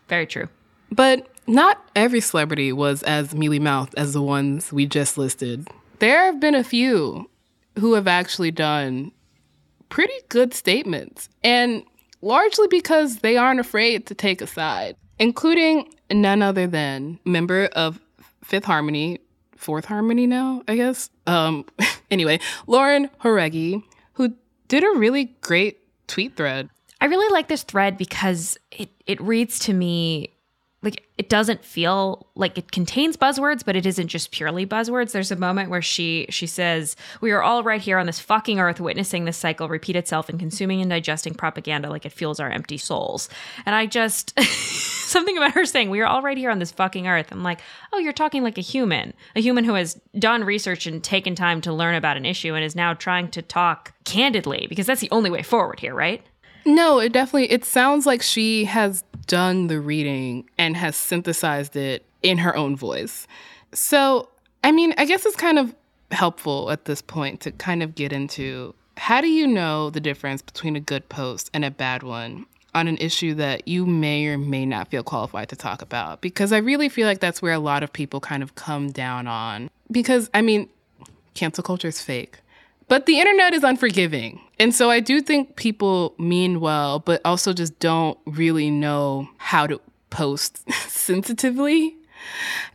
Very 0.09 0.27
true. 0.27 0.49
But 0.91 1.29
not 1.47 1.83
every 1.95 2.21
celebrity 2.21 2.73
was 2.73 3.03
as 3.03 3.35
mealy 3.35 3.59
mouthed 3.59 3.95
as 3.97 4.13
the 4.13 4.23
ones 4.23 4.73
we 4.73 4.87
just 4.87 5.19
listed. 5.19 5.69
There 5.99 6.27
have 6.27 6.41
been 6.41 6.55
a 6.55 6.65
few 6.65 7.31
who 7.79 7.95
have 7.95 8.07
actually 8.07 8.51
done 8.51 9.13
pretty 9.89 10.15
good 10.29 10.53
statements, 10.55 11.29
and 11.43 11.83
largely 12.21 12.67
because 12.69 13.19
they 13.19 13.37
aren't 13.37 13.61
afraid 13.61 14.07
to 14.07 14.15
take 14.15 14.43
a 14.43 14.47
side, 14.47 14.97
including 15.19 15.93
none 16.11 16.43
other 16.43 16.67
than 16.67 17.19
member 17.25 17.67
of 17.73 18.01
Fifth 18.45 18.65
Harmony, 18.65 19.21
Fourth 19.57 19.87
Harmony 19.87 20.27
now, 20.27 20.63
I 20.69 20.77
guess. 20.77 21.11
Um, 21.27 21.65
anyway, 22.11 22.41
Lauren 22.67 23.09
Jauregui, 23.23 23.83
who 24.15 24.35
did 24.69 24.85
a 24.85 24.99
really 24.99 25.37
great 25.41 25.79
tweet 26.07 26.37
thread. 26.37 26.69
I 27.01 27.07
really 27.07 27.33
like 27.33 27.49
this 27.49 27.63
thread 27.63 27.97
because 27.97 28.59
it 28.71 28.91
it 29.07 29.21
reads 29.21 29.59
to 29.61 29.73
me 29.73 30.35
like 30.81 31.05
it 31.17 31.29
doesn't 31.29 31.65
feel 31.65 32.29
like 32.37 32.57
it 32.57 32.71
contains 32.71 33.17
buzzwords 33.17 33.65
but 33.65 33.75
it 33.75 33.85
isn't 33.85 34.09
just 34.09 34.31
purely 34.31 34.67
buzzwords. 34.67 35.13
There's 35.13 35.33
a 35.33 35.37
moment 35.37 35.71
where 35.71 35.83
she 35.83 36.27
she 36.29 36.47
says 36.47 36.97
we 37.21 37.31
are 37.31 37.43
all 37.43 37.63
right 37.63 37.81
here 37.81 37.99
on 37.99 38.07
this 38.07 38.21
fucking 38.21 38.61
earth 38.61 38.81
witnessing 38.81 39.25
this 39.25 39.37
cycle 39.37 39.69
repeat 39.69 39.97
itself 39.97 40.29
and 40.29 40.39
consuming 40.39 40.81
and 40.81 40.91
digesting 40.91 41.35
propaganda 41.35 41.89
like 41.89 42.07
it 42.07 42.13
fuels 42.13 42.41
our 42.41 42.51
empty 42.51 42.79
souls. 42.79 43.29
And 43.67 43.75
i 43.75 43.87
just 43.87 44.39
something 45.09 45.37
about 45.37 45.53
her 45.53 45.65
saying 45.65 45.91
we 45.91 46.01
are 46.01 46.07
all 46.07 46.23
right 46.23 46.37
here 46.37 46.51
on 46.51 46.59
this 46.59 46.71
fucking 46.71 47.07
earth. 47.09 47.29
I'm 47.31 47.43
like 47.43 47.61
oh 47.93 47.99
you're 47.99 48.13
talking 48.13 48.43
like 48.43 48.59
a 48.59 48.63
human 48.63 49.15
a 49.37 49.41
human 49.41 49.65
who 49.65 49.75
has 49.75 50.01
done 50.19 50.45
research 50.45 50.87
and 50.87 51.03
taken 51.03 51.35
time 51.35 51.61
to 51.63 51.73
learn 51.73 51.95
about 51.95 52.17
an 52.17 52.27
issue 52.27 52.55
and 52.55 52.65
is 52.65 52.77
now 52.77 52.95
trying 52.95 53.29
to 53.31 53.43
talk 53.43 53.95
candidly 54.05 54.67
because 54.69 54.87
that's 54.87 55.01
the 55.01 55.11
only 55.11 55.31
way 55.31 55.43
forward 55.43 55.81
here 55.81 55.95
right 55.95 56.25
No, 56.69 56.99
it 56.99 57.15
definitely 57.15 57.51
it 57.51 57.65
sounds 57.65 58.05
like 58.05 58.21
she 58.21 58.67
has 58.67 59.03
done 59.27 59.69
the 59.69 59.81
reading 59.81 60.47
and 60.59 60.77
has 60.77 60.97
synthesized 60.97 61.77
it 61.77 62.05
in 62.23 62.37
her 62.37 62.55
own 62.55 62.77
voice. 62.77 63.27
So, 63.73 64.29
I 64.63 64.71
mean, 64.73 64.93
I 64.99 65.07
guess 65.07 65.25
it's 65.25 65.35
kind 65.35 65.59
of 65.59 65.75
helpful 66.11 66.71
at 66.71 66.85
this 66.85 67.01
point 67.01 67.41
to 67.41 67.53
kind 67.53 67.83
of 67.83 67.95
get 67.95 68.13
into 68.13 68.75
how 68.99 69.23
do 69.23 69.29
you 69.29 69.47
know 69.47 69.89
the 69.89 70.01
difference 70.01 70.43
between 70.43 70.77
a 70.77 70.81
good 70.81 71.09
post 71.09 71.49
and 71.55 71.65
a 71.65 71.71
bad 71.71 72.03
one 72.03 72.45
on 72.75 72.87
an 72.87 72.99
issue 72.99 73.33
that 73.33 73.67
you 73.67 73.87
may 73.87 74.27
or 74.27 74.37
may 74.37 74.67
not 74.67 74.91
feel 74.91 75.03
qualified 75.03 75.49
to 75.49 75.57
talk 75.57 75.81
about? 75.81 76.21
Because 76.21 76.53
I 76.53 76.59
really 76.59 76.91
feel 76.91 77.07
like 77.07 77.21
that's 77.21 77.41
where 77.41 77.55
a 77.55 77.59
lot 77.59 77.83
of 77.83 77.91
people 77.91 78.21
kind 78.21 78.43
of 78.43 78.57
come 78.57 78.91
down 78.91 79.27
on. 79.27 79.71
Because, 79.91 80.29
I 80.35 80.43
mean, 80.43 80.69
cancel 81.33 81.65
culture 81.65 81.89
is 81.89 82.03
fake. 82.03 82.41
But 82.89 83.07
the 83.07 83.19
internet 83.21 83.55
is 83.55 83.63
unforgiving. 83.65 84.41
And 84.59 84.75
so 84.75 84.91
I 84.91 85.01
do 85.01 85.21
think 85.21 85.57
people 85.57 86.15
mean 86.19 86.59
well, 86.61 86.99
but 87.01 87.21
also 87.25 87.53
just 87.53 87.79
don't 87.79 88.19
really 88.27 88.71
know 88.71 89.29
how 89.37 89.67
to 89.67 89.81
post 90.11 90.69
sensitively. 90.89 91.97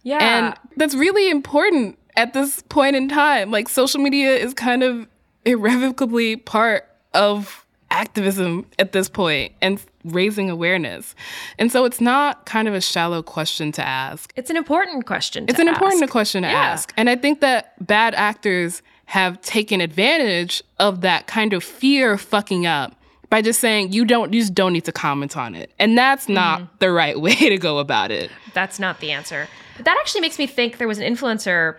yeah 0.03 0.19
And 0.19 0.55
that's 0.77 0.95
really 0.95 1.29
important 1.29 1.97
at 2.15 2.33
this 2.33 2.61
point 2.69 2.95
in 2.95 3.09
time. 3.09 3.51
Like 3.51 3.67
social 3.69 3.99
media 3.99 4.35
is 4.35 4.53
kind 4.53 4.83
of 4.83 5.07
irrevocably 5.45 6.35
part 6.37 6.89
of 7.13 7.65
activism 7.91 8.65
at 8.79 8.91
this 8.91 9.07
point 9.09 9.53
and 9.61 9.79
raising 10.03 10.49
awareness. 10.49 11.15
And 11.59 11.71
so 11.71 11.85
it's 11.85 12.01
not 12.01 12.45
kind 12.45 12.67
of 12.67 12.73
a 12.73 12.81
shallow 12.81 13.21
question 13.21 13.71
to 13.73 13.85
ask. 13.85 14.31
it's 14.35 14.49
an 14.49 14.57
important 14.57 15.05
question 15.05 15.45
It's 15.47 15.59
an 15.59 15.67
important 15.67 16.09
question 16.09 16.43
to 16.43 16.49
Yeah. 16.49 16.55
ask. 16.73 16.93
And 16.97 17.09
I 17.09 17.15
think 17.15 17.39
that 17.41 17.73
bad 17.85 18.15
actors 18.15 18.81
have 19.13 19.39
taken 19.41 19.79
advantage 19.79 20.63
of 20.79 21.01
that 21.01 21.27
kind 21.27 21.53
of 21.53 21.63
fear 21.63 22.13
of 22.13 22.21
fucking 22.21 22.65
up 22.65 22.95
by 23.29 23.43
just 23.43 23.59
saying 23.59 23.91
you 23.93 24.05
don't 24.05 24.33
you 24.33 24.41
just 24.41 24.55
don't 24.55 24.73
need 24.73 24.85
to 24.85 24.91
comment 24.91 25.37
on 25.37 25.53
it. 25.53 25.71
And 25.77 25.95
that's 25.95 26.27
not 26.27 26.61
Mm-hmm. 26.61 26.75
the 26.79 26.91
right 26.91 27.19
way 27.25 27.35
to 27.35 27.57
go 27.57 27.77
about 27.77 28.09
it. 28.09 28.31
That's 28.55 28.79
not 28.79 28.99
the 29.01 29.11
answer. 29.11 29.47
But 29.77 29.85
that 29.85 29.97
actually 29.99 30.21
makes 30.21 30.39
me 30.39 30.47
think 30.47 30.77
there 30.79 30.87
was 30.87 30.97
an 30.99 31.05
influencer 31.15 31.77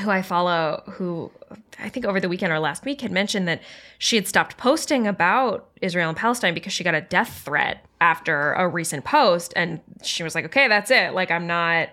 who 0.00 0.10
I 0.10 0.20
follow 0.22 0.82
who 0.96 1.30
I 1.78 1.88
think 1.88 2.04
over 2.06 2.20
the 2.20 2.28
weekend 2.28 2.52
or 2.52 2.58
last 2.58 2.84
week 2.84 3.00
had 3.00 3.12
mentioned 3.12 3.48
that 3.48 3.62
she 3.98 4.16
had 4.16 4.26
stopped 4.28 4.56
posting 4.58 5.06
about 5.06 5.68
Israel 5.80 6.08
and 6.10 6.16
Palestine 6.18 6.52
because 6.54 6.72
she 6.74 6.84
got 6.84 6.94
a 6.94 7.00
death 7.00 7.42
threat 7.44 7.84
after 8.00 8.52
a 8.54 8.68
recent 8.68 9.04
post 9.04 9.52
and 9.56 9.80
she 10.02 10.22
was 10.22 10.34
like, 10.34 10.44
"Okay, 10.46 10.68
that's 10.68 10.90
it. 10.90 11.14
Like 11.14 11.30
I'm 11.30 11.46
not 11.46 11.88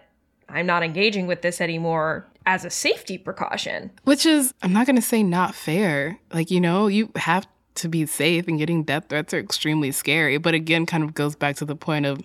I'm 0.49 0.65
not 0.65 0.83
engaging 0.83 1.27
with 1.27 1.41
this 1.43 1.61
anymore 1.61 2.25
as 2.49 2.65
a 2.65 2.69
safety 2.69 3.17
precaution." 3.17 3.91
Which 4.03 4.25
is 4.25 4.53
I'm 4.63 4.73
not 4.73 4.87
gonna 4.87 5.01
say 5.01 5.21
not 5.21 5.53
fair. 5.53 6.19
Like, 6.33 6.49
you 6.49 6.59
know, 6.59 6.87
you 6.87 7.11
have 7.15 7.47
to 7.75 7.87
be 7.87 8.05
safe 8.05 8.47
and 8.47 8.57
getting 8.57 8.83
death 8.83 9.05
threats 9.09 9.33
are 9.33 9.39
extremely 9.39 9.91
scary. 9.91 10.37
But 10.37 10.53
again, 10.53 10.85
kind 10.85 11.03
of 11.03 11.13
goes 11.13 11.35
back 11.35 11.55
to 11.57 11.65
the 11.65 11.75
point 11.75 12.05
of 12.05 12.21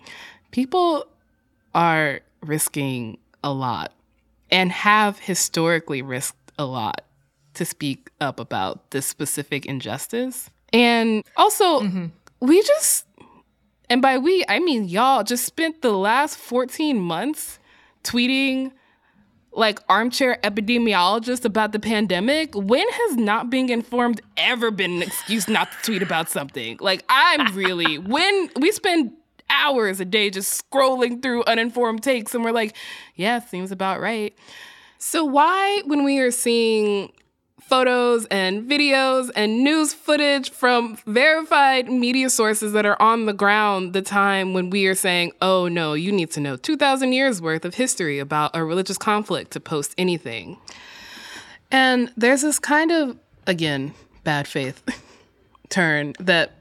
people 0.50 1.06
are 1.74 2.20
risking 2.42 3.18
a 3.42 3.52
lot 3.52 3.92
and 4.50 4.72
have 4.72 5.18
historically 5.18 6.02
risked 6.02 6.52
a 6.58 6.64
lot 6.64 7.02
to 7.54 7.64
speak 7.64 8.10
up 8.20 8.40
about 8.40 8.90
this 8.90 9.06
specific 9.06 9.66
injustice. 9.66 10.50
And 10.72 11.22
also, 11.36 11.80
mm-hmm. 11.80 12.06
we 12.40 12.62
just, 12.62 13.06
and 13.88 14.02
by 14.02 14.18
we, 14.18 14.44
I 14.48 14.58
mean 14.58 14.88
y'all, 14.88 15.22
just 15.22 15.44
spent 15.44 15.82
the 15.82 15.92
last 15.92 16.36
14 16.36 16.98
months 16.98 17.58
tweeting 18.02 18.72
like 19.54 19.80
armchair 19.88 20.38
epidemiologist 20.42 21.44
about 21.44 21.72
the 21.72 21.78
pandemic. 21.78 22.54
When 22.54 22.86
has 22.88 23.16
not 23.16 23.50
being 23.50 23.68
informed 23.68 24.20
ever 24.36 24.70
been 24.70 24.96
an 24.96 25.02
excuse 25.02 25.48
not 25.48 25.70
to 25.72 25.78
tweet 25.82 26.02
about 26.02 26.28
something? 26.28 26.76
Like, 26.80 27.04
I'm 27.08 27.54
really, 27.54 27.98
when 27.98 28.50
we 28.56 28.72
spend 28.72 29.12
hours 29.50 30.00
a 30.00 30.04
day 30.04 30.30
just 30.30 30.70
scrolling 30.70 31.22
through 31.22 31.44
uninformed 31.44 32.02
takes 32.02 32.34
and 32.34 32.44
we're 32.44 32.52
like, 32.52 32.76
yeah, 33.14 33.40
seems 33.40 33.70
about 33.70 34.00
right. 34.00 34.36
So, 34.98 35.24
why, 35.24 35.82
when 35.84 36.04
we 36.04 36.18
are 36.18 36.30
seeing 36.30 37.12
photos 37.68 38.26
and 38.26 38.68
videos 38.70 39.30
and 39.34 39.64
news 39.64 39.94
footage 39.94 40.50
from 40.50 40.96
verified 41.06 41.88
media 41.88 42.28
sources 42.28 42.72
that 42.72 42.84
are 42.84 43.00
on 43.00 43.26
the 43.26 43.32
ground 43.32 43.92
the 43.92 44.02
time 44.02 44.52
when 44.52 44.70
we 44.70 44.86
are 44.86 44.94
saying, 44.94 45.32
oh 45.40 45.66
no, 45.68 45.94
you 45.94 46.12
need 46.12 46.30
to 46.30 46.40
know 46.40 46.56
2,000 46.56 47.12
years 47.12 47.40
worth 47.40 47.64
of 47.64 47.74
history 47.74 48.18
about 48.18 48.54
a 48.54 48.64
religious 48.64 48.98
conflict 48.98 49.50
to 49.52 49.60
post 49.60 49.94
anything. 49.96 50.58
And 51.70 52.12
there's 52.16 52.42
this 52.42 52.58
kind 52.58 52.92
of, 52.92 53.16
again, 53.46 53.94
bad 54.24 54.46
faith 54.46 54.82
turn 55.70 56.14
that 56.20 56.52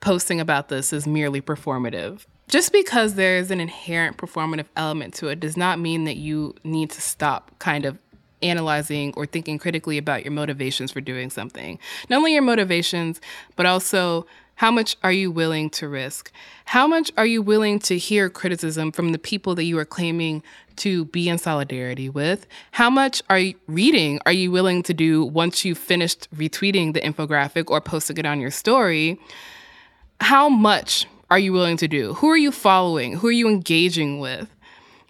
posting 0.00 0.40
about 0.40 0.68
this 0.68 0.92
is 0.92 1.06
merely 1.06 1.40
performative. 1.40 2.26
Just 2.48 2.72
because 2.72 3.14
there's 3.14 3.50
an 3.50 3.60
inherent 3.60 4.16
performative 4.16 4.66
element 4.76 5.14
to 5.14 5.28
it 5.28 5.38
does 5.38 5.56
not 5.56 5.78
mean 5.78 6.04
that 6.04 6.16
you 6.16 6.54
need 6.64 6.90
to 6.90 7.00
stop 7.00 7.52
kind 7.58 7.84
of 7.84 7.98
analyzing 8.42 9.12
or 9.16 9.26
thinking 9.26 9.58
critically 9.58 9.98
about 9.98 10.24
your 10.24 10.32
motivations 10.32 10.90
for 10.90 11.00
doing 11.00 11.30
something. 11.30 11.78
Not 12.08 12.18
only 12.18 12.32
your 12.32 12.42
motivations, 12.42 13.20
but 13.56 13.66
also 13.66 14.26
how 14.58 14.72
much 14.72 14.96
are 15.04 15.12
you 15.12 15.30
willing 15.30 15.70
to 15.70 15.88
risk? 15.88 16.32
How 16.64 16.88
much 16.88 17.12
are 17.16 17.24
you 17.24 17.42
willing 17.42 17.78
to 17.80 17.96
hear 17.96 18.28
criticism 18.28 18.90
from 18.90 19.12
the 19.12 19.18
people 19.18 19.54
that 19.54 19.62
you 19.62 19.78
are 19.78 19.84
claiming 19.84 20.42
to 20.78 21.04
be 21.06 21.28
in 21.28 21.38
solidarity 21.38 22.08
with? 22.08 22.44
How 22.72 22.90
much 22.90 23.22
are 23.30 23.38
you 23.38 23.54
reading 23.68 24.18
are 24.26 24.32
you 24.32 24.50
willing 24.50 24.82
to 24.82 24.92
do 24.92 25.24
once 25.24 25.64
you've 25.64 25.78
finished 25.78 26.28
retweeting 26.34 26.92
the 26.92 27.00
infographic 27.00 27.70
or 27.70 27.80
posting 27.80 28.16
it 28.16 28.26
on 28.26 28.40
your 28.40 28.50
story? 28.50 29.20
How 30.20 30.48
much 30.48 31.06
are 31.30 31.38
you 31.38 31.52
willing 31.52 31.76
to 31.76 31.86
do? 31.86 32.14
Who 32.14 32.28
are 32.28 32.36
you 32.36 32.50
following? 32.50 33.18
Who 33.18 33.28
are 33.28 33.32
you 33.32 33.48
engaging 33.48 34.18
with? 34.18 34.48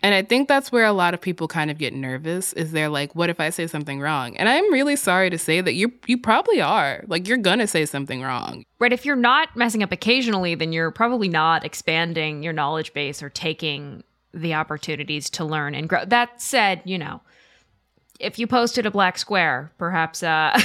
And 0.02 0.14
I 0.14 0.22
think 0.22 0.46
that's 0.46 0.70
where 0.70 0.84
a 0.84 0.92
lot 0.92 1.12
of 1.12 1.20
people 1.20 1.48
kind 1.48 1.70
of 1.70 1.78
get 1.78 1.92
nervous 1.92 2.52
is 2.52 2.70
they're 2.70 2.88
like, 2.88 3.14
what 3.14 3.30
if 3.30 3.40
I 3.40 3.50
say 3.50 3.66
something 3.66 4.00
wrong? 4.00 4.36
And 4.36 4.48
I'm 4.48 4.72
really 4.72 4.94
sorry 4.94 5.28
to 5.30 5.38
say 5.38 5.60
that 5.60 5.74
you 5.74 5.92
you 6.06 6.18
probably 6.18 6.60
are. 6.60 7.04
Like 7.08 7.26
you're 7.26 7.38
to 7.38 7.66
say 7.66 7.84
something 7.84 8.22
wrong. 8.22 8.64
Right, 8.78 8.92
if 8.92 9.04
you're 9.04 9.16
not 9.16 9.56
messing 9.56 9.82
up 9.82 9.90
occasionally, 9.90 10.54
then 10.54 10.72
you're 10.72 10.92
probably 10.92 11.28
not 11.28 11.64
expanding 11.64 12.42
your 12.42 12.52
knowledge 12.52 12.94
base 12.94 13.22
or 13.22 13.28
taking 13.28 14.04
the 14.32 14.54
opportunities 14.54 15.30
to 15.30 15.44
learn 15.44 15.74
and 15.74 15.88
grow. 15.88 16.04
That 16.04 16.40
said, 16.40 16.82
you 16.84 16.98
know, 16.98 17.20
if 18.20 18.38
you 18.38 18.46
posted 18.46 18.86
a 18.86 18.90
black 18.90 19.18
square, 19.18 19.72
perhaps 19.78 20.22
uh 20.22 20.60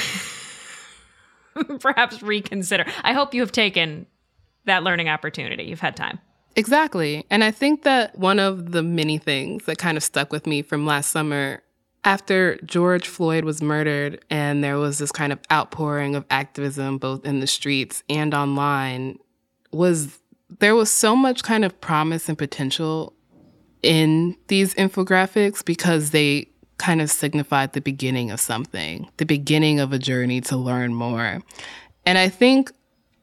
perhaps 1.79 2.21
reconsider. 2.21 2.85
I 3.03 3.13
hope 3.13 3.33
you 3.33 3.41
have 3.41 3.51
taken 3.51 4.05
that 4.65 4.83
learning 4.83 5.09
opportunity. 5.09 5.63
You've 5.63 5.79
had 5.79 5.95
time. 5.95 6.19
Exactly. 6.55 7.25
And 7.29 7.43
I 7.43 7.51
think 7.51 7.83
that 7.83 8.17
one 8.17 8.39
of 8.39 8.71
the 8.71 8.83
many 8.83 9.17
things 9.17 9.65
that 9.65 9.77
kind 9.77 9.97
of 9.97 10.03
stuck 10.03 10.31
with 10.31 10.45
me 10.45 10.61
from 10.61 10.85
last 10.85 11.11
summer 11.11 11.61
after 12.05 12.57
George 12.65 13.07
Floyd 13.07 13.45
was 13.45 13.61
murdered 13.61 14.23
and 14.29 14.63
there 14.63 14.77
was 14.77 14.97
this 14.97 15.11
kind 15.11 15.31
of 15.31 15.39
outpouring 15.51 16.15
of 16.15 16.25
activism 16.29 16.97
both 16.97 17.25
in 17.25 17.39
the 17.39 17.47
streets 17.47 18.03
and 18.09 18.33
online 18.33 19.17
was 19.71 20.19
there 20.59 20.75
was 20.75 20.91
so 20.91 21.15
much 21.15 21.43
kind 21.43 21.65
of 21.65 21.79
promise 21.81 22.29
and 22.29 22.37
potential 22.37 23.13
in 23.81 24.35
these 24.47 24.73
infographics 24.75 25.63
because 25.63 26.11
they 26.11 26.47
kind 26.77 27.01
of 27.01 27.09
signified 27.09 27.73
the 27.73 27.81
beginning 27.81 28.31
of 28.31 28.39
something, 28.39 29.09
the 29.17 29.25
beginning 29.25 29.79
of 29.79 29.93
a 29.93 29.99
journey 29.99 30.41
to 30.41 30.57
learn 30.57 30.93
more. 30.93 31.41
And 32.05 32.17
I 32.17 32.29
think 32.29 32.71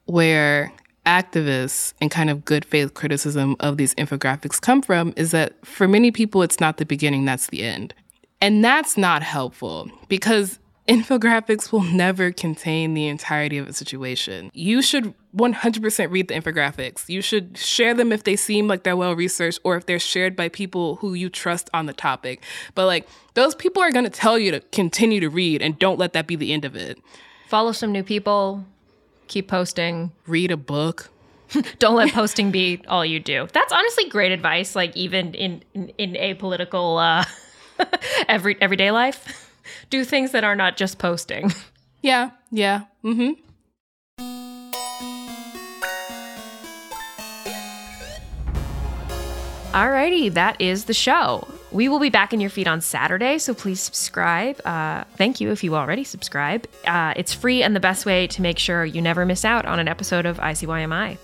where 0.07 0.73
activists 1.11 1.93
and 2.01 2.09
kind 2.11 2.31
of 2.31 2.45
good 2.45 2.65
faith 2.65 2.95
criticism 2.95 3.57
of 3.59 3.77
these 3.77 3.95
infographics 3.97 4.61
come 4.61 4.81
from 4.81 5.13
is 5.17 5.33
that 5.33 5.55
for 5.67 5.89
many 5.89 6.13
people, 6.13 6.43
it's 6.43 6.61
not 6.61 6.77
the 6.77 6.87
beginning, 6.87 7.25
that's 7.25 7.49
the 7.49 7.65
end. 7.65 7.93
And 8.41 8.65
that's 8.65 8.97
not 8.97 9.23
helpful 9.23 9.91
because 10.09 10.61
infographics 10.89 11.73
will 11.73 11.83
never 11.83 12.31
contain 12.31 12.95
the 12.95 13.09
entirety 13.09 13.59
of 13.59 13.69
a 13.69 13.73
situation. 13.73 14.51
You 14.55 14.83
should 14.83 15.13
100% 15.37 16.11
read 16.11 16.29
the 16.29 16.35
infographics. 16.35 17.09
You 17.09 17.23
should 17.23 17.59
share 17.59 17.93
them 17.93 18.13
if 18.13 18.23
they 18.23 18.37
seem 18.37 18.69
like 18.69 18.85
they're 18.85 18.97
well 18.97 19.15
researched 19.15 19.59
or 19.65 19.77
if 19.77 19.87
they're 19.87 19.99
shared 19.99 20.37
by 20.37 20.49
people 20.49 20.97
who 20.97 21.15
you 21.15 21.29
trust 21.29 21.69
on 21.75 21.87
the 21.87 21.93
topic. 21.93 22.43
But 22.75 22.87
like 22.87 23.09
those 23.35 23.57
people 23.57 23.83
are 23.83 23.93
going 23.93 24.05
to 24.05 24.11
tell 24.11 24.39
you 24.39 24.53
to 24.53 24.61
continue 24.73 25.21
to 25.21 25.29
read 25.29 25.61
and 25.61 25.79
don't 25.79 25.99
let 25.99 26.13
that 26.13 26.29
be 26.29 26.37
the 26.37 26.53
end 26.53 26.65
of 26.65 26.77
it. 26.77 26.99
Follow 27.49 27.73
some 27.73 27.91
new 27.91 28.05
people, 28.05 28.65
keep 29.31 29.49
posting, 29.49 30.13
read 30.27 30.51
a 30.51 30.57
book. 30.57 31.09
don't 31.79 31.97
let 31.97 32.13
posting 32.13 32.51
be 32.51 32.83
all 32.89 33.05
you 33.05 33.19
do. 33.19 33.49
That's 33.53 33.73
honestly 33.73 34.09
great 34.09 34.33
advice 34.33 34.77
like 34.77 34.95
even 34.97 35.35
in 35.35 35.63
in, 35.73 35.89
in 35.97 36.13
apolitical 36.13 37.01
uh 37.01 37.25
every 38.29 38.61
everyday 38.61 38.91
life. 38.91 39.49
Do 39.89 40.05
things 40.05 40.33
that 40.33 40.45
are 40.45 40.57
not 40.57 40.77
just 40.77 40.99
posting. 40.99 41.53
Yeah, 42.03 42.31
yeah. 42.51 42.85
Mm 43.05 43.15
Mhm. 43.15 43.37
Alrighty, 49.75 50.33
that 50.33 50.59
is 50.59 50.87
the 50.87 50.95
show. 50.95 51.47
We 51.73 51.89
will 51.89 52.01
be 52.01 52.11
back 52.11 52.33
in 52.33 52.41
your 52.41 52.51
feed 52.51 52.67
on 52.67 52.81
Saturday, 52.81 53.39
so 53.39 53.55
please 53.55 53.81
subscribe. 53.81 54.61
Uh, 54.65 55.05
thank 55.17 55.41
you 55.41 55.53
if 55.53 55.63
you 55.63 55.77
already 55.77 56.03
subscribe. 56.03 56.67
Uh, 56.85 57.15
it's 57.17 57.33
free 57.33 57.63
and 57.63 57.77
the 57.77 57.81
best 57.81 58.05
way 58.05 58.27
to 58.29 58.43
make 58.43 58.59
sure 58.59 58.85
you 58.85 59.01
never 59.01 59.25
miss 59.25 59.45
out 59.45 59.67
on 59.67 59.79
an 59.79 59.87
episode 59.87 60.27
of 60.27 60.39
ICYMI. 60.39 61.17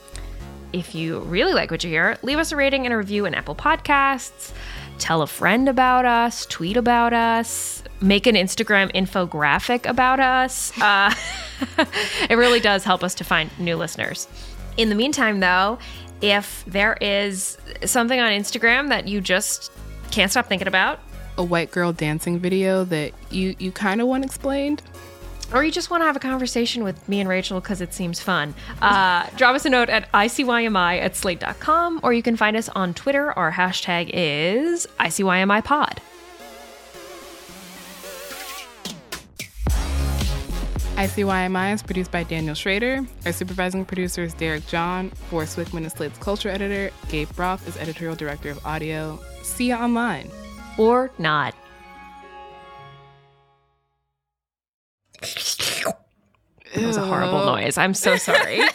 If 0.72 0.94
you 0.94 1.20
really 1.20 1.52
like 1.52 1.70
what 1.72 1.82
you 1.82 1.90
hear, 1.90 2.16
leave 2.22 2.38
us 2.38 2.52
a 2.52 2.56
rating 2.56 2.87
and 2.87 2.94
a 2.94 2.96
review 2.96 3.26
in 3.26 3.35
Apple 3.35 3.56
Podcasts. 3.56 4.52
Tell 4.98 5.22
a 5.22 5.26
friend 5.26 5.68
about 5.68 6.04
us, 6.04 6.46
tweet 6.46 6.76
about 6.76 7.12
us, 7.12 7.82
make 8.00 8.26
an 8.26 8.37
Instagram 8.37 8.92
infographic 8.92 9.88
about 9.88 10.20
us. 10.20 10.72
Uh, 10.80 11.12
it 12.30 12.37
really 12.37 12.61
does 12.61 12.85
help 12.85 13.02
us 13.02 13.14
to 13.16 13.24
find 13.24 13.50
new 13.59 13.76
listeners. 13.76 14.28
In 14.76 14.90
the 14.90 14.94
meantime, 14.94 15.40
though, 15.40 15.78
if 16.20 16.64
there 16.66 16.96
is 17.00 17.59
something 17.85 18.20
on 18.20 18.30
Instagram 18.30 18.88
that 18.90 19.09
you 19.09 19.20
just 19.20 19.72
can't 20.16 20.31
stop 20.31 20.46
thinking 20.46 20.66
about, 20.66 20.98
a 21.37 21.44
white 21.44 21.70
girl 21.70 21.92
dancing 21.92 22.38
video 22.38 22.85
that 22.85 23.12
you 23.31 23.55
you 23.59 23.70
kind 23.70 24.00
of 24.00 24.09
want 24.09 24.24
explained, 24.24 24.83
or 25.52 25.62
you 25.62 25.70
just 25.70 25.90
want 25.90 26.00
to 26.00 26.07
have 26.07 26.16
a 26.16 26.20
conversation 26.20 26.85
with 26.85 27.07
me 27.07 27.20
and 27.20 27.29
Rachelle 27.29 27.61
because 27.61 27.83
it 27.83 27.92
seems 27.92 28.18
fun, 28.18 28.55
uh, 28.81 29.29
drop 29.37 29.55
us 29.55 29.66
a 29.66 29.68
note 29.68 29.90
at 29.90 30.11
ICYMI 30.12 31.00
at 31.02 31.16
slate.com, 31.16 32.00
or 32.02 32.14
you 32.14 32.22
can 32.22 32.35
find 32.35 32.57
us 32.57 32.70
on 32.70 32.94
Twitter. 32.94 33.31
Our 33.33 33.52
hashtag 33.52 34.11
is 34.14 34.87
ICYMIPod. 34.98 35.98
ICYMI 40.96 41.74
is 41.74 41.82
produced 41.82 42.11
by 42.11 42.22
Daniel 42.22 42.54
Schroeder. 42.54 43.06
Our 43.26 43.32
supervising 43.32 43.85
producer 43.85 44.22
is 44.22 44.32
Derek 44.32 44.66
John. 44.66 45.11
Forrest 45.28 45.59
Wickman 45.59 45.85
is 45.85 45.92
Slate's 45.92 46.16
culture 46.16 46.48
editor. 46.48 46.90
Gabe 47.11 47.28
Roth 47.38 47.68
is 47.68 47.76
editorial 47.76 48.16
director 48.16 48.48
of 48.48 48.64
audio. 48.64 49.20
See 49.42 49.68
you 49.68 49.74
online. 49.74 50.30
Or 50.78 51.11
not. 51.18 51.54
That 55.20 55.96
was 56.76 56.96
a 56.96 57.04
horrible 57.04 57.44
noise. 57.44 57.76
I'm 57.76 57.92
so 57.92 58.16
sorry. 58.16 58.62
I 58.62 58.70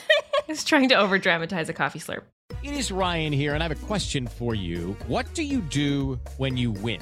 was 0.47 0.63
trying 0.63 0.89
to 0.89 0.95
over 0.95 1.17
dramatize 1.17 1.69
a 1.69 1.73
coffee 1.73 1.99
slurp. 1.99 2.21
It 2.61 2.73
is 2.73 2.91
Ryan 2.91 3.33
here, 3.33 3.55
and 3.55 3.63
I 3.63 3.67
have 3.67 3.83
a 3.83 3.85
question 3.87 4.27
for 4.27 4.53
you. 4.53 4.95
What 5.07 5.33
do 5.33 5.41
you 5.41 5.61
do 5.61 6.19
when 6.37 6.55
you 6.55 6.69
win? 6.69 7.01